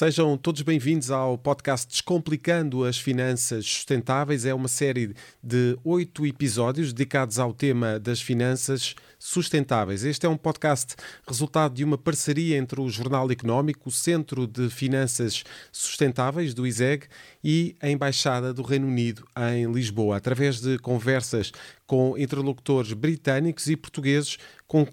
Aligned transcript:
Sejam 0.00 0.34
todos 0.38 0.62
bem-vindos 0.62 1.10
ao 1.10 1.36
podcast 1.36 1.86
Descomplicando 1.86 2.86
as 2.86 2.98
Finanças 2.98 3.66
Sustentáveis. 3.66 4.46
É 4.46 4.54
uma 4.54 4.66
série 4.66 5.14
de 5.42 5.78
oito 5.84 6.26
episódios 6.26 6.90
dedicados 6.90 7.38
ao 7.38 7.52
tema 7.52 8.00
das 8.00 8.18
finanças 8.18 8.94
sustentáveis. 9.20 10.02
Este 10.02 10.24
é 10.24 10.28
um 10.28 10.36
podcast 10.36 10.96
resultado 11.28 11.74
de 11.74 11.84
uma 11.84 11.98
parceria 11.98 12.56
entre 12.56 12.80
o 12.80 12.88
Jornal 12.88 13.30
Económico, 13.30 13.90
o 13.90 13.92
Centro 13.92 14.46
de 14.46 14.70
Finanças 14.70 15.44
Sustentáveis 15.70 16.54
do 16.54 16.66
ISEG 16.66 17.06
e 17.44 17.76
a 17.82 17.90
Embaixada 17.90 18.54
do 18.54 18.62
Reino 18.62 18.86
Unido 18.86 19.26
em 19.52 19.70
Lisboa, 19.70 20.16
através 20.16 20.58
de 20.58 20.78
conversas 20.78 21.52
com 21.86 22.16
interlocutores 22.16 22.94
britânicos 22.94 23.66
e 23.66 23.76
portugueses 23.76 24.38
com 24.66 24.86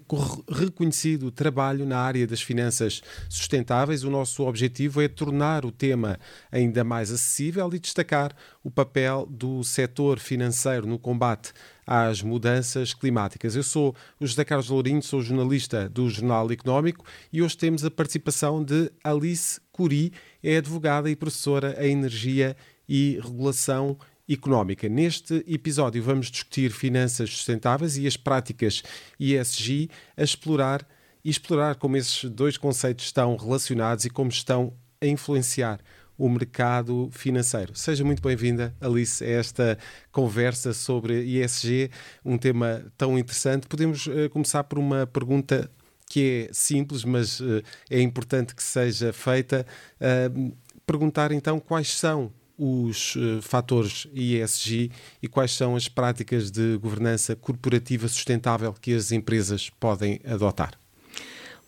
reconhecido 0.50 1.30
trabalho 1.30 1.86
na 1.86 1.98
área 1.98 2.26
das 2.26 2.42
finanças 2.42 3.00
sustentáveis. 3.30 4.04
O 4.04 4.10
nosso 4.10 4.42
objetivo 4.44 5.00
é 5.00 5.08
tornar 5.08 5.64
o 5.64 5.70
tema 5.70 6.18
ainda 6.52 6.84
mais 6.84 7.10
acessível 7.10 7.70
e 7.72 7.78
destacar 7.78 8.36
o 8.62 8.70
papel 8.70 9.26
do 9.30 9.64
setor 9.64 10.18
financeiro 10.18 10.86
no 10.86 10.98
combate 10.98 11.52
às 11.88 12.20
mudanças 12.20 12.92
climáticas. 12.92 13.56
Eu 13.56 13.62
sou 13.62 13.96
o 14.20 14.26
José 14.26 14.44
Carlos 14.44 14.68
Lourinho, 14.68 15.02
sou 15.02 15.22
jornalista 15.22 15.88
do 15.88 16.10
Jornal 16.10 16.52
Económico 16.52 17.02
e 17.32 17.42
hoje 17.42 17.56
temos 17.56 17.82
a 17.82 17.90
participação 17.90 18.62
de 18.62 18.92
Alice 19.02 19.58
Curi, 19.72 20.12
é 20.42 20.58
advogada 20.58 21.08
e 21.08 21.16
professora 21.16 21.74
em 21.82 21.92
Energia 21.92 22.54
e 22.86 23.18
Regulação 23.22 23.96
económica. 24.28 24.86
Neste 24.86 25.42
episódio 25.48 26.02
vamos 26.02 26.30
discutir 26.30 26.70
finanças 26.70 27.30
sustentáveis 27.30 27.96
e 27.96 28.06
as 28.06 28.18
práticas 28.18 28.82
ESG 29.18 29.88
a 30.14 30.22
explorar 30.22 30.86
e 31.24 31.30
explorar 31.30 31.76
como 31.76 31.96
esses 31.96 32.28
dois 32.30 32.58
conceitos 32.58 33.06
estão 33.06 33.34
relacionados 33.34 34.04
e 34.04 34.10
como 34.10 34.28
estão 34.28 34.74
a 35.00 35.06
influenciar 35.06 35.80
o 36.18 36.28
mercado 36.28 37.08
financeiro. 37.12 37.74
Seja 37.76 38.04
muito 38.04 38.20
bem-vinda, 38.20 38.74
Alice, 38.80 39.24
a 39.24 39.28
esta 39.28 39.78
conversa 40.10 40.74
sobre 40.74 41.22
ESG, 41.24 41.90
um 42.24 42.36
tema 42.36 42.84
tão 42.98 43.16
interessante. 43.16 43.68
Podemos 43.68 44.06
uh, 44.08 44.28
começar 44.30 44.64
por 44.64 44.78
uma 44.78 45.06
pergunta 45.06 45.70
que 46.08 46.48
é 46.48 46.52
simples, 46.52 47.04
mas 47.04 47.38
uh, 47.38 47.62
é 47.88 48.00
importante 48.00 48.54
que 48.54 48.62
seja 48.62 49.12
feita. 49.12 49.64
Uh, 50.00 50.52
perguntar 50.84 51.30
então 51.32 51.60
quais 51.60 51.94
são 51.94 52.32
os 52.58 53.14
uh, 53.14 53.40
fatores 53.40 54.08
ESG 54.12 54.90
e 55.22 55.28
quais 55.28 55.52
são 55.52 55.76
as 55.76 55.88
práticas 55.88 56.50
de 56.50 56.76
governança 56.78 57.36
corporativa 57.36 58.08
sustentável 58.08 58.72
que 58.72 58.92
as 58.92 59.12
empresas 59.12 59.70
podem 59.70 60.20
adotar. 60.26 60.72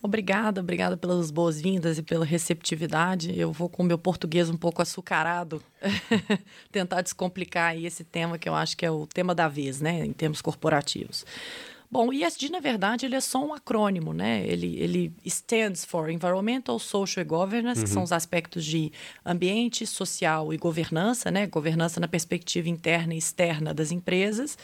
Obrigada, 0.03 0.61
obrigada 0.61 0.97
pelas 0.97 1.29
boas-vindas 1.29 1.99
e 1.99 2.03
pela 2.03 2.25
receptividade. 2.25 3.37
Eu 3.37 3.51
vou 3.51 3.69
com 3.69 3.83
o 3.83 3.85
meu 3.85 3.99
português 3.99 4.49
um 4.49 4.57
pouco 4.57 4.81
açucarado 4.81 5.61
tentar 6.71 7.01
descomplicar 7.01 7.77
esse 7.77 8.03
tema 8.03 8.39
que 8.39 8.49
eu 8.49 8.55
acho 8.55 8.75
que 8.75 8.85
é 8.85 8.89
o 8.89 9.05
tema 9.05 9.35
da 9.35 9.47
vez, 9.47 9.79
né, 9.79 10.03
em 10.03 10.11
termos 10.11 10.41
corporativos. 10.41 11.23
Bom, 11.91 12.07
o 12.07 12.13
ESG, 12.13 12.49
na 12.49 12.61
verdade, 12.61 13.05
ele 13.05 13.15
é 13.15 13.19
só 13.19 13.45
um 13.45 13.53
acrônimo, 13.53 14.13
né? 14.13 14.47
Ele, 14.47 14.77
ele 14.79 15.13
stands 15.25 15.83
for 15.83 16.09
Environmental, 16.09 16.79
Social 16.79 17.21
e 17.21 17.27
Governance, 17.27 17.81
uhum. 17.81 17.85
que 17.85 17.91
são 17.91 18.01
os 18.01 18.13
aspectos 18.13 18.63
de 18.63 18.93
ambiente, 19.25 19.85
social 19.85 20.53
e 20.53 20.57
governança, 20.57 21.29
né? 21.29 21.47
Governança 21.47 21.99
na 21.99 22.07
perspectiva 22.07 22.69
interna 22.69 23.13
e 23.13 23.17
externa 23.17 23.73
das 23.73 23.91
empresas. 23.91 24.57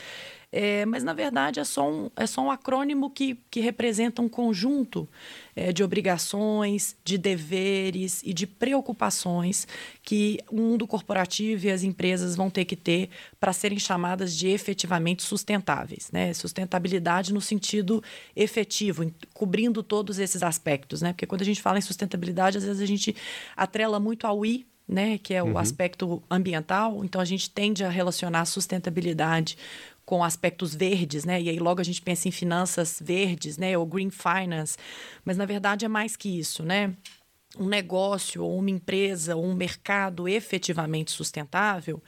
É, 0.49 0.85
mas, 0.85 1.03
na 1.03 1.13
verdade, 1.13 1.59
é 1.59 1.63
só 1.65 1.89
um, 1.89 2.09
é 2.15 2.25
só 2.25 2.41
um 2.41 2.49
acrônimo 2.49 3.09
que, 3.09 3.37
que 3.51 3.59
representa 3.59 4.21
um 4.21 4.29
conjunto 4.29 5.07
é, 5.53 5.73
de 5.73 5.83
obrigações, 5.83 6.95
de 7.03 7.17
deveres 7.17 8.21
e 8.23 8.33
de 8.33 8.47
preocupações 8.47 9.67
que 10.01 10.39
o 10.49 10.55
mundo 10.55 10.87
corporativo 10.87 11.65
e 11.65 11.71
as 11.71 11.83
empresas 11.83 12.37
vão 12.37 12.49
ter 12.49 12.63
que 12.63 12.77
ter 12.77 13.09
para 13.41 13.51
serem 13.51 13.77
chamadas 13.77 14.33
de 14.33 14.47
efetivamente 14.47 15.21
sustentáveis. 15.21 16.09
Né? 16.13 16.33
Sustentabilidade 16.33 17.33
no 17.33 17.41
sentido 17.41 18.01
efetivo, 18.33 19.11
cobrindo 19.33 19.83
todos 19.83 20.17
esses 20.17 20.41
aspectos. 20.41 21.01
Né? 21.01 21.11
Porque 21.11 21.25
quando 21.25 21.41
a 21.41 21.45
gente 21.45 21.61
fala 21.61 21.77
em 21.77 21.81
sustentabilidade, 21.81 22.57
às 22.57 22.63
vezes 22.63 22.81
a 22.81 22.85
gente 22.85 23.13
atrela 23.55 23.99
muito 23.99 24.25
ao 24.25 24.45
I 24.45 24.65
né, 24.87 25.17
que 25.17 25.33
é 25.33 25.43
o 25.43 25.47
uhum. 25.47 25.57
aspecto 25.57 26.23
ambiental, 26.31 27.03
então 27.03 27.19
a 27.19 27.25
gente 27.25 27.49
tende 27.49 27.83
a 27.83 27.89
relacionar 27.89 28.41
a 28.41 28.45
sustentabilidade 28.45 29.57
com 30.07 30.23
aspectos 30.23 30.73
verdes, 30.73 31.25
né? 31.25 31.41
E 31.41 31.49
aí 31.49 31.59
logo 31.59 31.81
a 31.81 31.83
gente 31.83 32.01
pensa 32.01 32.29
em 32.29 32.31
finanças 32.31 32.97
verdes, 33.03 33.57
né? 33.57 33.77
Ou 33.77 33.85
green 33.85 34.09
finance. 34.09 34.77
Mas 35.25 35.35
na 35.35 35.45
verdade 35.45 35.83
é 35.83 35.87
mais 35.89 36.15
que 36.15 36.39
isso, 36.39 36.63
né? 36.63 36.95
Um 37.59 37.67
negócio 37.67 38.41
ou 38.41 38.57
uma 38.57 38.69
empresa 38.69 39.35
ou 39.35 39.43
um 39.43 39.53
mercado 39.53 40.25
efetivamente 40.25 41.11
sustentável 41.11 42.01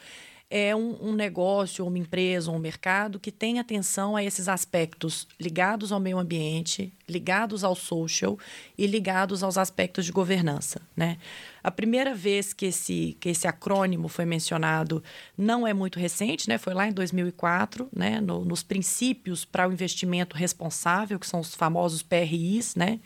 é 0.50 0.76
um, 0.76 1.10
um, 1.10 1.14
negócio, 1.14 1.86
uma 1.86 1.98
empresa, 1.98 2.50
um 2.50 2.58
mercado 2.58 3.20
que 3.20 3.32
tem 3.32 3.60
atenção 3.60 4.16
a 4.16 4.24
esses 4.24 4.48
aspectos 4.48 5.28
ligados 5.40 5.92
ao 5.92 6.00
meio 6.00 6.18
ambiente, 6.18 6.92
ligados 7.08 7.64
ao 7.64 7.76
social 7.76 8.38
e 8.76 8.88
ligados 8.88 9.44
aos 9.44 9.60
aspectos 9.60 10.06
de 10.06 10.12
governança. 10.12 10.82
Né? 10.98 11.18
A 11.64 11.70
primeira 11.70 12.16
vez 12.16 12.52
que 12.52 12.66
esse, 12.66 13.16
que 13.20 13.30
esse 13.30 13.48
acrônimo 13.48 14.08
foi 14.08 14.26
mencionado 14.26 15.04
não 15.38 15.68
é 15.68 15.74
muito 15.74 16.00
recente, 16.00 16.50
né? 16.50 16.58
foi 16.58 16.74
lá 16.74 16.88
em 16.88 16.94
2004, 16.94 17.88
né? 17.96 18.20
No, 18.20 18.44
nos 18.44 18.64
princípios 18.64 19.46
para 19.46 19.68
o 19.68 19.72
investimento 19.72 20.36
responsável, 20.36 21.20
que 21.20 21.28
são 21.28 21.42
os 21.42 21.54
famosos 21.54 22.02
PRIs, 22.02 22.76
né? 22.76 23.00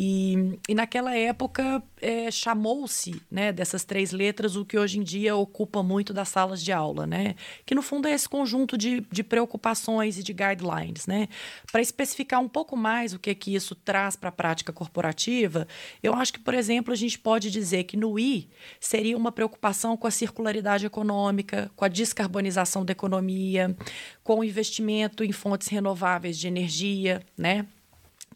E, 0.00 0.60
e 0.68 0.76
naquela 0.76 1.16
época 1.16 1.82
é, 2.00 2.30
chamou-se 2.30 3.20
né, 3.28 3.50
dessas 3.52 3.82
três 3.82 4.12
letras 4.12 4.54
o 4.54 4.64
que 4.64 4.78
hoje 4.78 5.00
em 5.00 5.02
dia 5.02 5.34
ocupa 5.34 5.82
muito 5.82 6.14
das 6.14 6.28
salas 6.28 6.62
de 6.62 6.70
aula, 6.70 7.04
né? 7.04 7.34
Que 7.66 7.74
no 7.74 7.82
fundo 7.82 8.06
é 8.06 8.12
esse 8.12 8.28
conjunto 8.28 8.78
de, 8.78 9.00
de 9.10 9.24
preocupações 9.24 10.16
e 10.16 10.22
de 10.22 10.32
guidelines, 10.32 11.08
né? 11.08 11.26
Para 11.72 11.80
especificar 11.80 12.40
um 12.40 12.48
pouco 12.48 12.76
mais 12.76 13.12
o 13.12 13.18
que, 13.18 13.34
que 13.34 13.52
isso 13.52 13.74
traz 13.74 14.14
para 14.14 14.28
a 14.28 14.32
prática 14.32 14.72
corporativa, 14.72 15.66
eu 16.00 16.14
acho 16.14 16.32
que, 16.32 16.38
por 16.38 16.54
exemplo, 16.54 16.92
a 16.92 16.96
gente 16.96 17.18
pode 17.18 17.50
dizer 17.50 17.82
que 17.82 17.96
no 17.96 18.20
I 18.20 18.48
seria 18.78 19.16
uma 19.16 19.32
preocupação 19.32 19.96
com 19.96 20.06
a 20.06 20.12
circularidade 20.12 20.86
econômica, 20.86 21.72
com 21.74 21.84
a 21.84 21.88
descarbonização 21.88 22.84
da 22.84 22.92
economia, 22.92 23.76
com 24.22 24.38
o 24.38 24.44
investimento 24.44 25.24
em 25.24 25.32
fontes 25.32 25.66
renováveis 25.66 26.38
de 26.38 26.46
energia, 26.46 27.20
né? 27.36 27.66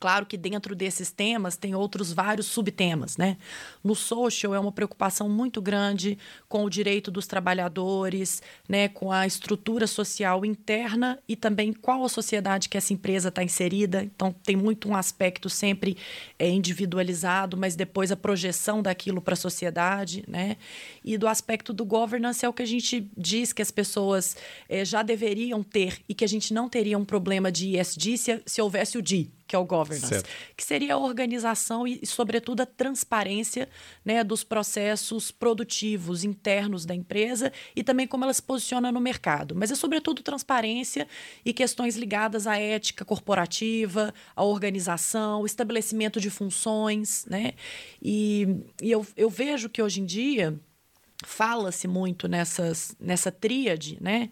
Claro 0.02 0.26
que 0.26 0.36
dentro 0.36 0.74
desses 0.74 1.12
temas 1.12 1.56
tem 1.56 1.76
outros 1.76 2.12
vários 2.12 2.46
subtemas, 2.46 3.16
né? 3.16 3.36
No 3.84 3.94
social 3.94 4.52
é 4.52 4.58
uma 4.58 4.72
preocupação 4.72 5.28
muito 5.28 5.62
grande 5.62 6.18
com 6.48 6.64
o 6.64 6.68
direito 6.68 7.08
dos 7.08 7.24
trabalhadores, 7.24 8.42
né, 8.68 8.88
com 8.88 9.12
a 9.12 9.28
estrutura 9.28 9.86
social 9.86 10.44
interna 10.44 11.20
e 11.28 11.36
também 11.36 11.72
qual 11.72 12.04
a 12.04 12.08
sociedade 12.08 12.68
que 12.68 12.76
essa 12.76 12.92
empresa 12.92 13.28
está 13.28 13.44
inserida. 13.44 14.02
Então 14.02 14.34
tem 14.42 14.56
muito 14.56 14.88
um 14.88 14.96
aspecto 14.96 15.48
sempre 15.48 15.96
é, 16.36 16.48
individualizado, 16.48 17.56
mas 17.56 17.76
depois 17.76 18.10
a 18.10 18.16
projeção 18.16 18.82
daquilo 18.82 19.22
para 19.22 19.34
a 19.34 19.36
sociedade, 19.36 20.24
né? 20.26 20.56
E 21.04 21.16
do 21.16 21.28
aspecto 21.28 21.72
do 21.72 21.84
governance 21.84 22.44
é 22.44 22.48
o 22.48 22.52
que 22.52 22.64
a 22.64 22.66
gente 22.66 23.08
diz 23.16 23.52
que 23.52 23.62
as 23.62 23.70
pessoas 23.70 24.36
é, 24.68 24.84
já 24.84 25.00
deveriam 25.04 25.62
ter 25.62 26.00
e 26.08 26.12
que 26.12 26.24
a 26.24 26.28
gente 26.28 26.52
não 26.52 26.68
teria 26.68 26.98
um 26.98 27.04
problema 27.04 27.52
de 27.52 27.78
ESG 27.78 28.18
se, 28.18 28.42
se 28.44 28.60
houvesse 28.60 28.98
o 28.98 29.02
D, 29.02 29.30
que 29.52 29.56
é 29.56 29.58
o 29.58 29.66
governance, 29.66 30.06
certo. 30.06 30.30
que 30.56 30.64
seria 30.64 30.94
a 30.94 30.96
organização 30.96 31.86
e, 31.86 32.06
sobretudo, 32.06 32.62
a 32.62 32.66
transparência 32.66 33.68
né, 34.02 34.24
dos 34.24 34.42
processos 34.42 35.30
produtivos 35.30 36.24
internos 36.24 36.86
da 36.86 36.94
empresa 36.94 37.52
e 37.76 37.84
também 37.84 38.06
como 38.06 38.24
ela 38.24 38.32
se 38.32 38.42
posiciona 38.42 38.90
no 38.90 38.98
mercado. 38.98 39.54
Mas 39.54 39.70
é, 39.70 39.74
sobretudo, 39.74 40.22
transparência 40.22 41.06
e 41.44 41.52
questões 41.52 41.96
ligadas 41.96 42.46
à 42.46 42.56
ética 42.56 43.04
corporativa, 43.04 44.14
à 44.34 44.42
organização, 44.42 45.44
estabelecimento 45.44 46.18
de 46.18 46.30
funções. 46.30 47.26
Né? 47.26 47.52
E, 48.00 48.56
e 48.80 48.90
eu, 48.90 49.06
eu 49.14 49.28
vejo 49.28 49.68
que 49.68 49.82
hoje 49.82 50.00
em 50.00 50.06
dia 50.06 50.58
fala-se 51.26 51.86
muito 51.86 52.26
nessas, 52.26 52.96
nessa 52.98 53.30
tríade, 53.30 53.98
né? 54.00 54.30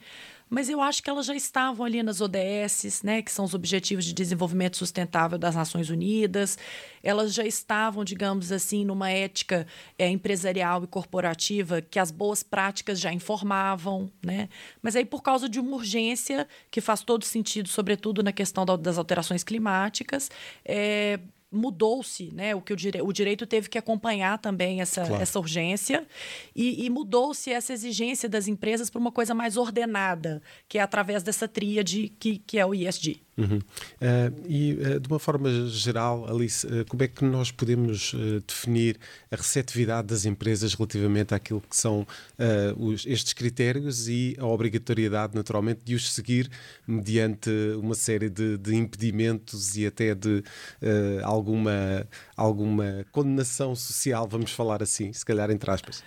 Mas 0.50 0.68
eu 0.68 0.80
acho 0.82 1.02
que 1.02 1.08
elas 1.08 1.24
já 1.24 1.34
estavam 1.34 1.86
ali 1.86 2.02
nas 2.02 2.20
ODS, 2.20 3.02
né, 3.04 3.22
que 3.22 3.30
são 3.30 3.44
os 3.44 3.54
Objetivos 3.54 4.04
de 4.04 4.12
Desenvolvimento 4.12 4.76
Sustentável 4.76 5.38
das 5.38 5.54
Nações 5.54 5.88
Unidas, 5.88 6.58
elas 7.02 7.32
já 7.32 7.46
estavam, 7.46 8.04
digamos 8.04 8.50
assim, 8.50 8.84
numa 8.84 9.08
ética 9.10 9.66
é, 9.96 10.08
empresarial 10.08 10.82
e 10.82 10.88
corporativa 10.88 11.80
que 11.80 11.98
as 11.98 12.10
boas 12.10 12.42
práticas 12.42 12.98
já 12.98 13.12
informavam, 13.12 14.10
né? 14.22 14.48
Mas 14.82 14.96
aí, 14.96 15.04
por 15.04 15.22
causa 15.22 15.48
de 15.48 15.60
uma 15.60 15.76
urgência 15.76 16.48
que 16.70 16.80
faz 16.80 17.02
todo 17.02 17.24
sentido, 17.24 17.68
sobretudo 17.68 18.22
na 18.22 18.32
questão 18.32 18.66
das 18.66 18.98
alterações 18.98 19.44
climáticas, 19.44 20.30
é, 20.64 21.20
mudou-se, 21.50 22.32
né? 22.32 22.54
O 22.54 22.60
que 22.60 22.72
o, 22.72 22.76
dire... 22.76 23.02
o 23.02 23.12
direito 23.12 23.46
teve 23.46 23.68
que 23.68 23.78
acompanhar 23.78 24.38
também 24.38 24.80
essa, 24.80 25.04
claro. 25.04 25.22
essa 25.22 25.38
urgência 25.38 26.06
e, 26.54 26.84
e 26.84 26.90
mudou-se 26.90 27.50
essa 27.50 27.72
exigência 27.72 28.28
das 28.28 28.46
empresas 28.46 28.88
para 28.88 29.00
uma 29.00 29.10
coisa 29.10 29.34
mais 29.34 29.56
ordenada, 29.56 30.42
que 30.68 30.78
é 30.78 30.82
através 30.82 31.22
dessa 31.22 31.48
tríade 31.48 32.12
que, 32.18 32.38
que 32.38 32.58
é 32.58 32.64
o 32.64 32.74
ISD. 32.74 33.20
Uhum. 33.40 33.56
Uh, 33.56 34.46
e 34.46 34.72
uh, 34.74 35.00
de 35.00 35.08
uma 35.08 35.18
forma 35.18 35.50
geral, 35.68 36.28
Alice, 36.28 36.66
uh, 36.66 36.84
como 36.88 37.02
é 37.02 37.08
que 37.08 37.24
nós 37.24 37.50
podemos 37.50 38.14
definir 38.46 38.98
a 39.30 39.36
receptividade 39.36 40.08
das 40.08 40.24
empresas 40.24 40.74
relativamente 40.74 41.34
àquilo 41.34 41.60
que 41.60 41.76
são 41.76 42.06
os, 42.76 43.06
estes 43.06 43.32
critérios 43.32 44.08
e 44.08 44.36
a 44.38 44.46
obrigatoriedade, 44.46 45.34
naturalmente, 45.34 45.80
de 45.84 45.94
os 45.94 46.12
seguir 46.12 46.50
mediante 46.86 47.50
uma 47.80 47.94
série 47.94 48.28
de, 48.28 48.58
de 48.58 48.74
impedimentos 48.74 49.76
e 49.76 49.86
até 49.86 50.14
de 50.14 50.42
alguma, 51.22 52.06
alguma 52.40 53.04
condenação 53.12 53.74
social, 53.74 54.26
vamos 54.26 54.52
falar 54.52 54.82
assim, 54.82 55.12
se 55.12 55.24
calhar 55.24 55.50
entre 55.50 55.70
aspas? 55.70 56.02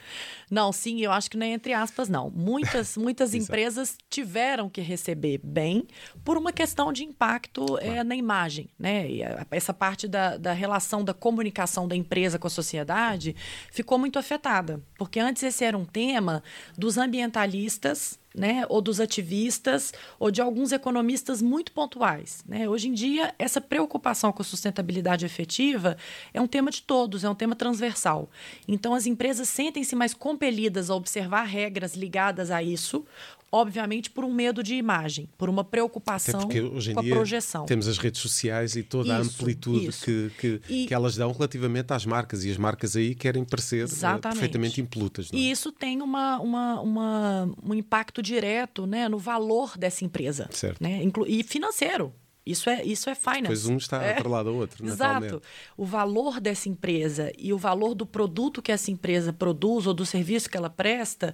Não, 0.49 0.71
sim, 0.71 0.99
eu 0.99 1.11
acho 1.11 1.29
que 1.29 1.37
nem 1.37 1.53
entre 1.53 1.73
aspas, 1.73 2.09
não. 2.09 2.31
Muitas, 2.31 2.97
muitas 2.97 3.35
empresas 3.35 3.95
tiveram 4.09 4.67
que 4.67 4.81
receber 4.81 5.39
bem 5.43 5.87
por 6.23 6.35
uma 6.35 6.51
questão 6.51 6.91
de 6.91 7.03
impacto 7.03 7.63
claro. 7.65 7.85
é, 7.85 8.03
na 8.03 8.15
imagem. 8.15 8.67
Né? 8.79 9.09
E 9.09 9.21
essa 9.51 9.73
parte 9.73 10.07
da, 10.07 10.35
da 10.37 10.53
relação 10.53 11.03
da 11.03 11.13
comunicação 11.13 11.87
da 11.87 11.95
empresa 11.95 12.39
com 12.39 12.47
a 12.47 12.49
sociedade 12.49 13.35
ficou 13.71 13.99
muito 13.99 14.17
afetada. 14.17 14.81
Porque 14.97 15.19
antes 15.19 15.43
esse 15.43 15.63
era 15.63 15.77
um 15.77 15.85
tema 15.85 16.41
dos 16.75 16.97
ambientalistas 16.97 18.19
né, 18.33 18.65
ou 18.69 18.81
dos 18.81 18.99
ativistas, 18.99 19.93
ou 20.19 20.31
de 20.31 20.41
alguns 20.41 20.71
economistas 20.71 21.41
muito 21.41 21.71
pontuais. 21.71 22.43
Né? 22.47 22.67
Hoje 22.67 22.87
em 22.87 22.93
dia, 22.93 23.33
essa 23.37 23.61
preocupação 23.61 24.31
com 24.31 24.41
a 24.41 24.45
sustentabilidade 24.45 25.25
efetiva 25.25 25.97
é 26.33 26.41
um 26.41 26.47
tema 26.47 26.71
de 26.71 26.81
todos, 26.81 27.23
é 27.23 27.29
um 27.29 27.35
tema 27.35 27.55
transversal. 27.55 28.29
Então, 28.67 28.93
as 28.93 29.05
empresas 29.05 29.47
sentem-se 29.49 29.95
mais 29.95 30.13
compelidas 30.13 30.89
a 30.89 30.95
observar 30.95 31.43
regras 31.43 31.95
ligadas 31.95 32.49
a 32.49 32.63
isso, 32.63 33.05
obviamente 33.53 34.09
por 34.09 34.25
um 34.25 34.33
medo 34.33 34.63
de 34.63 34.73
imagem, 34.73 35.29
por 35.37 35.47
uma 35.47 35.63
preocupação 35.63 36.49
com 36.49 36.99
a 36.99 37.03
projeção. 37.03 37.67
Temos 37.67 37.87
as 37.87 37.99
redes 37.99 38.19
sociais 38.19 38.75
e 38.75 38.81
toda 38.81 39.09
isso, 39.09 39.13
a 39.13 39.17
amplitude 39.19 39.89
que, 40.03 40.31
que, 40.39 40.61
e, 40.67 40.87
que, 40.87 40.93
elas 40.93 41.15
dão 41.15 41.31
relativamente 41.31 41.93
às 41.93 42.03
marcas, 42.03 42.43
e 42.43 42.49
as 42.49 42.57
marcas 42.57 42.95
aí 42.95 43.13
querem 43.13 43.45
parecer 43.45 43.83
exatamente. 43.83 44.39
perfeitamente 44.39 44.81
impolutas. 44.81 45.29
É? 45.31 45.35
E 45.35 45.51
isso 45.51 45.71
tem 45.71 46.01
uma, 46.01 46.39
uma, 46.39 46.81
uma, 46.81 47.49
um 47.63 47.75
impacto 47.75 48.23
direto 48.23 48.87
né, 48.87 49.07
no 49.07 49.19
valor 49.19 49.77
dessa 49.77 50.03
empresa. 50.03 50.49
Certo. 50.51 50.81
Né, 50.81 51.03
e 51.27 51.43
financeiro. 51.43 52.11
Isso 52.45 52.69
é, 52.69 52.83
isso 52.83 53.09
é 53.09 53.15
finance. 53.15 53.45
Pois 53.45 53.65
um 53.67 53.77
está 53.77 54.03
é. 54.03 54.11
atrelado 54.11 54.49
ao 54.49 54.55
outro. 54.55 54.85
Exato. 54.85 55.41
O 55.77 55.85
valor 55.85 56.41
dessa 56.41 56.67
empresa 56.67 57.31
e 57.37 57.53
o 57.53 57.57
valor 57.57 57.95
do 57.95 58.05
produto 58.05 58.61
que 58.61 58.71
essa 58.71 58.91
empresa 58.91 59.31
produz 59.31 59.87
ou 59.87 59.93
do 59.93 60.05
serviço 60.05 60.49
que 60.49 60.57
ela 60.57 60.69
presta 60.69 61.33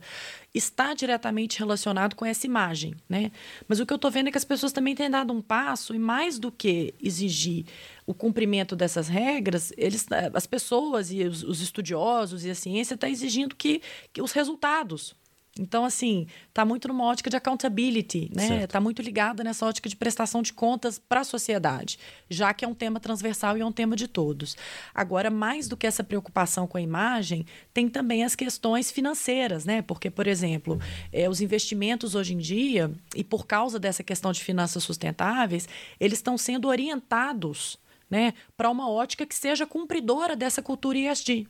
está 0.53 0.93
diretamente 0.93 1.57
relacionado 1.57 2.15
com 2.15 2.25
essa 2.25 2.45
imagem. 2.45 2.93
Né? 3.07 3.31
Mas 3.67 3.79
o 3.79 3.85
que 3.85 3.93
eu 3.93 3.95
estou 3.95 4.11
vendo 4.11 4.27
é 4.27 4.31
que 4.31 4.37
as 4.37 4.45
pessoas 4.45 4.71
também 4.71 4.95
têm 4.95 5.09
dado 5.09 5.33
um 5.33 5.41
passo 5.41 5.95
e 5.95 5.99
mais 5.99 6.37
do 6.37 6.51
que 6.51 6.93
exigir 7.01 7.65
o 8.05 8.13
cumprimento 8.13 8.75
dessas 8.75 9.07
regras, 9.07 9.71
eles, 9.77 10.05
as 10.33 10.45
pessoas 10.45 11.11
e 11.11 11.23
os, 11.23 11.43
os 11.43 11.61
estudiosos 11.61 12.45
e 12.45 12.51
a 12.51 12.55
ciência 12.55 12.93
estão 12.93 13.07
tá 13.07 13.11
exigindo 13.11 13.55
que, 13.55 13.81
que 14.13 14.21
os 14.21 14.31
resultados 14.31 15.15
então, 15.59 15.83
assim, 15.83 16.25
está 16.47 16.63
muito 16.63 16.87
numa 16.87 17.03
ótica 17.03 17.29
de 17.29 17.35
accountability, 17.35 18.31
né? 18.33 18.63
Está 18.63 18.79
muito 18.79 19.01
ligada 19.01 19.43
nessa 19.43 19.65
ótica 19.65 19.89
de 19.89 19.95
prestação 19.95 20.41
de 20.41 20.53
contas 20.53 20.97
para 20.97 21.19
a 21.19 21.23
sociedade, 21.25 21.99
já 22.29 22.53
que 22.53 22.63
é 22.63 22.67
um 22.67 22.73
tema 22.73 22.97
transversal 22.97 23.57
e 23.57 23.61
é 23.61 23.65
um 23.65 23.71
tema 23.71 23.93
de 23.93 24.07
todos. 24.07 24.55
Agora, 24.95 25.29
mais 25.29 25.67
do 25.67 25.75
que 25.75 25.85
essa 25.85 26.01
preocupação 26.01 26.65
com 26.65 26.77
a 26.77 26.81
imagem, 26.81 27.45
tem 27.73 27.89
também 27.89 28.23
as 28.23 28.35
questões 28.35 28.89
financeiras, 28.89 29.65
né? 29.65 29.81
Porque, 29.81 30.09
por 30.09 30.27
exemplo, 30.27 30.79
é, 31.11 31.27
os 31.27 31.41
investimentos 31.41 32.15
hoje 32.15 32.33
em 32.33 32.37
dia, 32.37 32.89
e 33.13 33.21
por 33.21 33.45
causa 33.45 33.77
dessa 33.77 34.01
questão 34.01 34.31
de 34.31 34.41
finanças 34.41 34.81
sustentáveis, 34.81 35.67
eles 35.99 36.19
estão 36.19 36.37
sendo 36.37 36.69
orientados 36.69 37.77
né, 38.09 38.33
para 38.55 38.69
uma 38.69 38.89
ótica 38.89 39.25
que 39.25 39.35
seja 39.35 39.67
cumpridora 39.67 40.35
dessa 40.35 40.61
cultura 40.61 40.97
ESG 40.97 41.47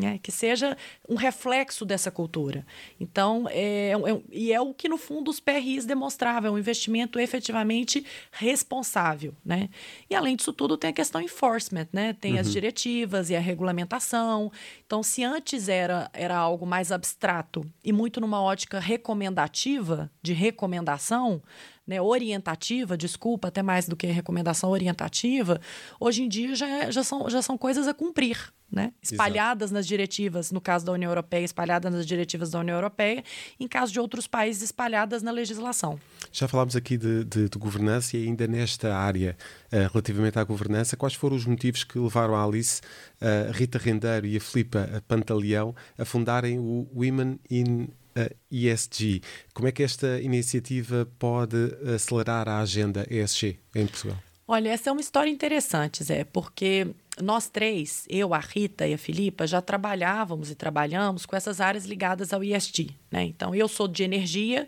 né? 0.00 0.18
que 0.22 0.30
seja 0.30 0.76
um 1.08 1.14
reflexo 1.14 1.84
dessa 1.84 2.10
cultura. 2.10 2.66
Então, 3.00 3.46
é, 3.50 3.92
é, 3.92 4.22
e 4.30 4.52
é 4.52 4.60
o 4.60 4.72
que, 4.72 4.88
no 4.88 4.96
fundo, 4.96 5.30
os 5.30 5.40
PRIs 5.40 5.84
demonstravam, 5.84 6.50
é 6.50 6.54
um 6.54 6.58
investimento 6.58 7.18
efetivamente 7.18 8.04
responsável. 8.30 9.34
Né? 9.44 9.68
E, 10.08 10.14
além 10.14 10.36
disso 10.36 10.52
tudo, 10.52 10.76
tem 10.76 10.90
a 10.90 10.92
questão 10.92 11.20
enforcement, 11.20 11.88
né? 11.92 12.12
tem 12.12 12.34
uhum. 12.34 12.40
as 12.40 12.52
diretivas 12.52 13.30
e 13.30 13.36
a 13.36 13.40
regulamentação. 13.40 14.50
Então, 14.86 15.02
se 15.02 15.24
antes 15.24 15.68
era, 15.68 16.10
era 16.12 16.36
algo 16.36 16.66
mais 16.66 16.92
abstrato 16.92 17.64
e 17.84 17.92
muito 17.92 18.20
numa 18.20 18.40
ótica 18.40 18.78
recomendativa, 18.78 20.10
de 20.22 20.32
recomendação, 20.32 21.42
né, 21.86 22.00
orientativa, 22.02 22.98
desculpa, 22.98 23.48
até 23.48 23.62
mais 23.62 23.88
do 23.88 23.96
que 23.96 24.06
recomendação 24.06 24.70
orientativa, 24.70 25.58
hoje 25.98 26.22
em 26.22 26.28
dia 26.28 26.54
já, 26.54 26.68
é, 26.68 26.92
já, 26.92 27.02
são, 27.02 27.30
já 27.30 27.40
são 27.40 27.56
coisas 27.56 27.88
a 27.88 27.94
cumprir 27.94 28.52
né? 28.70 28.92
espalhadas 29.02 29.68
Exato. 29.68 29.74
nas 29.74 29.86
diretivas, 29.86 30.52
no 30.52 30.60
caso 30.60 30.84
da 30.84 30.92
União 30.92 31.10
Europeia, 31.10 31.44
espalhadas 31.44 31.92
nas 31.92 32.06
diretivas 32.06 32.50
da 32.50 32.60
União 32.60 32.76
Europeia, 32.76 33.24
em 33.58 33.66
caso 33.66 33.92
de 33.92 33.98
outros 33.98 34.26
países, 34.26 34.62
espalhadas 34.62 35.22
na 35.22 35.30
legislação. 35.30 35.98
Já 36.30 36.46
falámos 36.46 36.76
aqui 36.76 36.98
de, 36.98 37.24
de, 37.24 37.48
de 37.48 37.58
governança 37.58 38.16
e 38.16 38.26
ainda 38.26 38.46
nesta 38.46 38.94
área, 38.94 39.36
uh, 39.72 39.88
relativamente 39.92 40.38
à 40.38 40.44
governança, 40.44 40.96
quais 40.96 41.14
foram 41.14 41.36
os 41.36 41.46
motivos 41.46 41.82
que 41.82 41.98
levaram 41.98 42.34
a 42.34 42.44
Alice, 42.44 42.82
a 43.20 43.50
uh, 43.50 43.52
Rita 43.52 43.78
Rendeiro 43.78 44.26
e 44.26 44.36
a 44.36 44.40
Filipa 44.40 45.02
Pantaleão 45.08 45.74
a 45.96 46.04
fundarem 46.04 46.58
o 46.58 46.86
Women 46.94 47.40
in 47.50 47.84
uh, 47.84 48.36
ESG? 48.50 49.22
Como 49.54 49.66
é 49.66 49.72
que 49.72 49.82
esta 49.82 50.20
iniciativa 50.20 51.08
pode 51.18 51.56
acelerar 51.94 52.48
a 52.48 52.60
agenda 52.60 53.06
ESG 53.10 53.58
em 53.74 53.86
Portugal? 53.86 54.27
Olha, 54.50 54.70
essa 54.70 54.88
é 54.88 54.92
uma 54.92 55.02
história 55.02 55.30
interessante, 55.30 56.02
Zé, 56.02 56.24
porque 56.24 56.86
nós 57.22 57.50
três, 57.50 58.06
eu, 58.08 58.32
a 58.32 58.38
Rita 58.38 58.88
e 58.88 58.94
a 58.94 58.98
Filipa, 58.98 59.46
já 59.46 59.60
trabalhávamos 59.60 60.50
e 60.50 60.54
trabalhamos 60.54 61.26
com 61.26 61.36
essas 61.36 61.60
áreas 61.60 61.84
ligadas 61.84 62.32
ao 62.32 62.42
IST. 62.42 62.96
Né? 63.10 63.24
Então, 63.24 63.54
eu 63.54 63.68
sou 63.68 63.86
de 63.86 64.02
energia, 64.02 64.66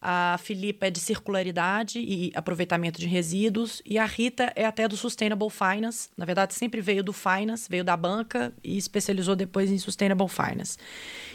a 0.00 0.38
Filipa 0.38 0.86
é 0.86 0.90
de 0.90 1.00
circularidade 1.00 1.98
e 1.98 2.30
aproveitamento 2.32 3.00
de 3.00 3.08
resíduos, 3.08 3.82
e 3.84 3.98
a 3.98 4.04
Rita 4.04 4.52
é 4.54 4.64
até 4.64 4.86
do 4.86 4.96
Sustainable 4.96 5.50
Finance. 5.50 6.10
Na 6.16 6.24
verdade, 6.24 6.54
sempre 6.54 6.80
veio 6.80 7.02
do 7.02 7.12
Finance, 7.12 7.68
veio 7.68 7.82
da 7.82 7.96
banca 7.96 8.52
e 8.62 8.78
especializou 8.78 9.34
depois 9.34 9.68
em 9.68 9.78
Sustainable 9.78 10.28
Finance. 10.28 10.78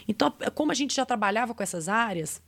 Então, 0.08 0.34
como 0.56 0.72
a 0.72 0.76
gente 0.76 0.96
já 0.96 1.06
trabalhava 1.06 1.54
com 1.54 1.62
essas 1.62 1.90
áreas, 1.90 2.42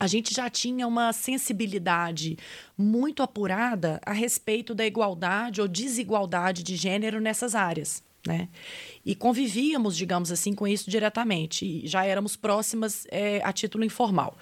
a 0.00 0.06
gente 0.06 0.34
já 0.34 0.48
tinha 0.48 0.86
uma 0.88 1.12
sensibilidade 1.12 2.38
muito 2.76 3.22
apurada 3.22 4.00
a 4.06 4.14
respeito 4.14 4.74
da 4.74 4.86
igualdade 4.86 5.60
ou 5.60 5.68
desigualdade 5.68 6.62
de 6.62 6.74
gênero 6.74 7.20
nessas 7.20 7.54
áreas. 7.54 8.02
Né? 8.26 8.48
E 9.04 9.14
convivíamos, 9.14 9.94
digamos 9.94 10.32
assim, 10.32 10.54
com 10.54 10.66
isso 10.66 10.90
diretamente. 10.90 11.66
E 11.66 11.86
já 11.86 12.04
éramos 12.04 12.34
próximas 12.34 13.06
é, 13.10 13.42
a 13.44 13.52
título 13.52 13.84
informal. 13.84 14.38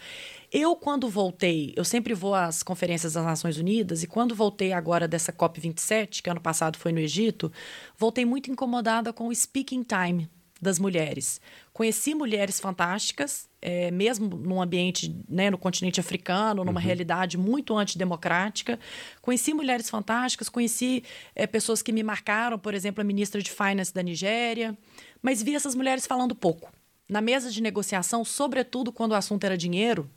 Eu, 0.52 0.76
quando 0.76 1.08
voltei, 1.08 1.74
eu 1.76 1.84
sempre 1.84 2.14
vou 2.14 2.36
às 2.36 2.62
conferências 2.62 3.14
das 3.14 3.24
Nações 3.24 3.58
Unidas, 3.58 4.02
e 4.02 4.06
quando 4.06 4.34
voltei 4.36 4.72
agora 4.72 5.08
dessa 5.08 5.32
COP27, 5.32 6.22
que 6.22 6.30
ano 6.30 6.40
passado 6.40 6.78
foi 6.78 6.92
no 6.92 7.00
Egito, 7.00 7.52
voltei 7.96 8.24
muito 8.24 8.50
incomodada 8.50 9.12
com 9.12 9.26
o 9.26 9.34
speaking 9.34 9.82
time 9.82 10.28
das 10.60 10.78
mulheres. 10.78 11.40
Conheci 11.72 12.14
mulheres 12.14 12.58
fantásticas, 12.58 13.48
é, 13.62 13.90
mesmo 13.90 14.28
num 14.28 14.60
ambiente, 14.60 15.14
né, 15.28 15.50
no 15.50 15.58
continente 15.58 16.00
africano, 16.00 16.64
numa 16.64 16.80
uhum. 16.80 16.86
realidade 16.86 17.38
muito 17.38 17.76
antidemocrática. 17.76 18.78
Conheci 19.22 19.54
mulheres 19.54 19.88
fantásticas, 19.88 20.48
conheci 20.48 21.04
é, 21.34 21.46
pessoas 21.46 21.82
que 21.82 21.92
me 21.92 22.02
marcaram, 22.02 22.58
por 22.58 22.74
exemplo, 22.74 23.00
a 23.00 23.04
ministra 23.04 23.40
de 23.40 23.50
Finance 23.50 23.94
da 23.94 24.02
Nigéria, 24.02 24.76
mas 25.22 25.42
vi 25.42 25.54
essas 25.54 25.74
mulheres 25.74 26.06
falando 26.06 26.34
pouco. 26.34 26.72
Na 27.08 27.20
mesa 27.20 27.50
de 27.50 27.62
negociação, 27.62 28.24
sobretudo 28.24 28.92
quando 28.92 29.12
o 29.12 29.14
assunto 29.14 29.44
era 29.44 29.56
dinheiro, 29.56 30.10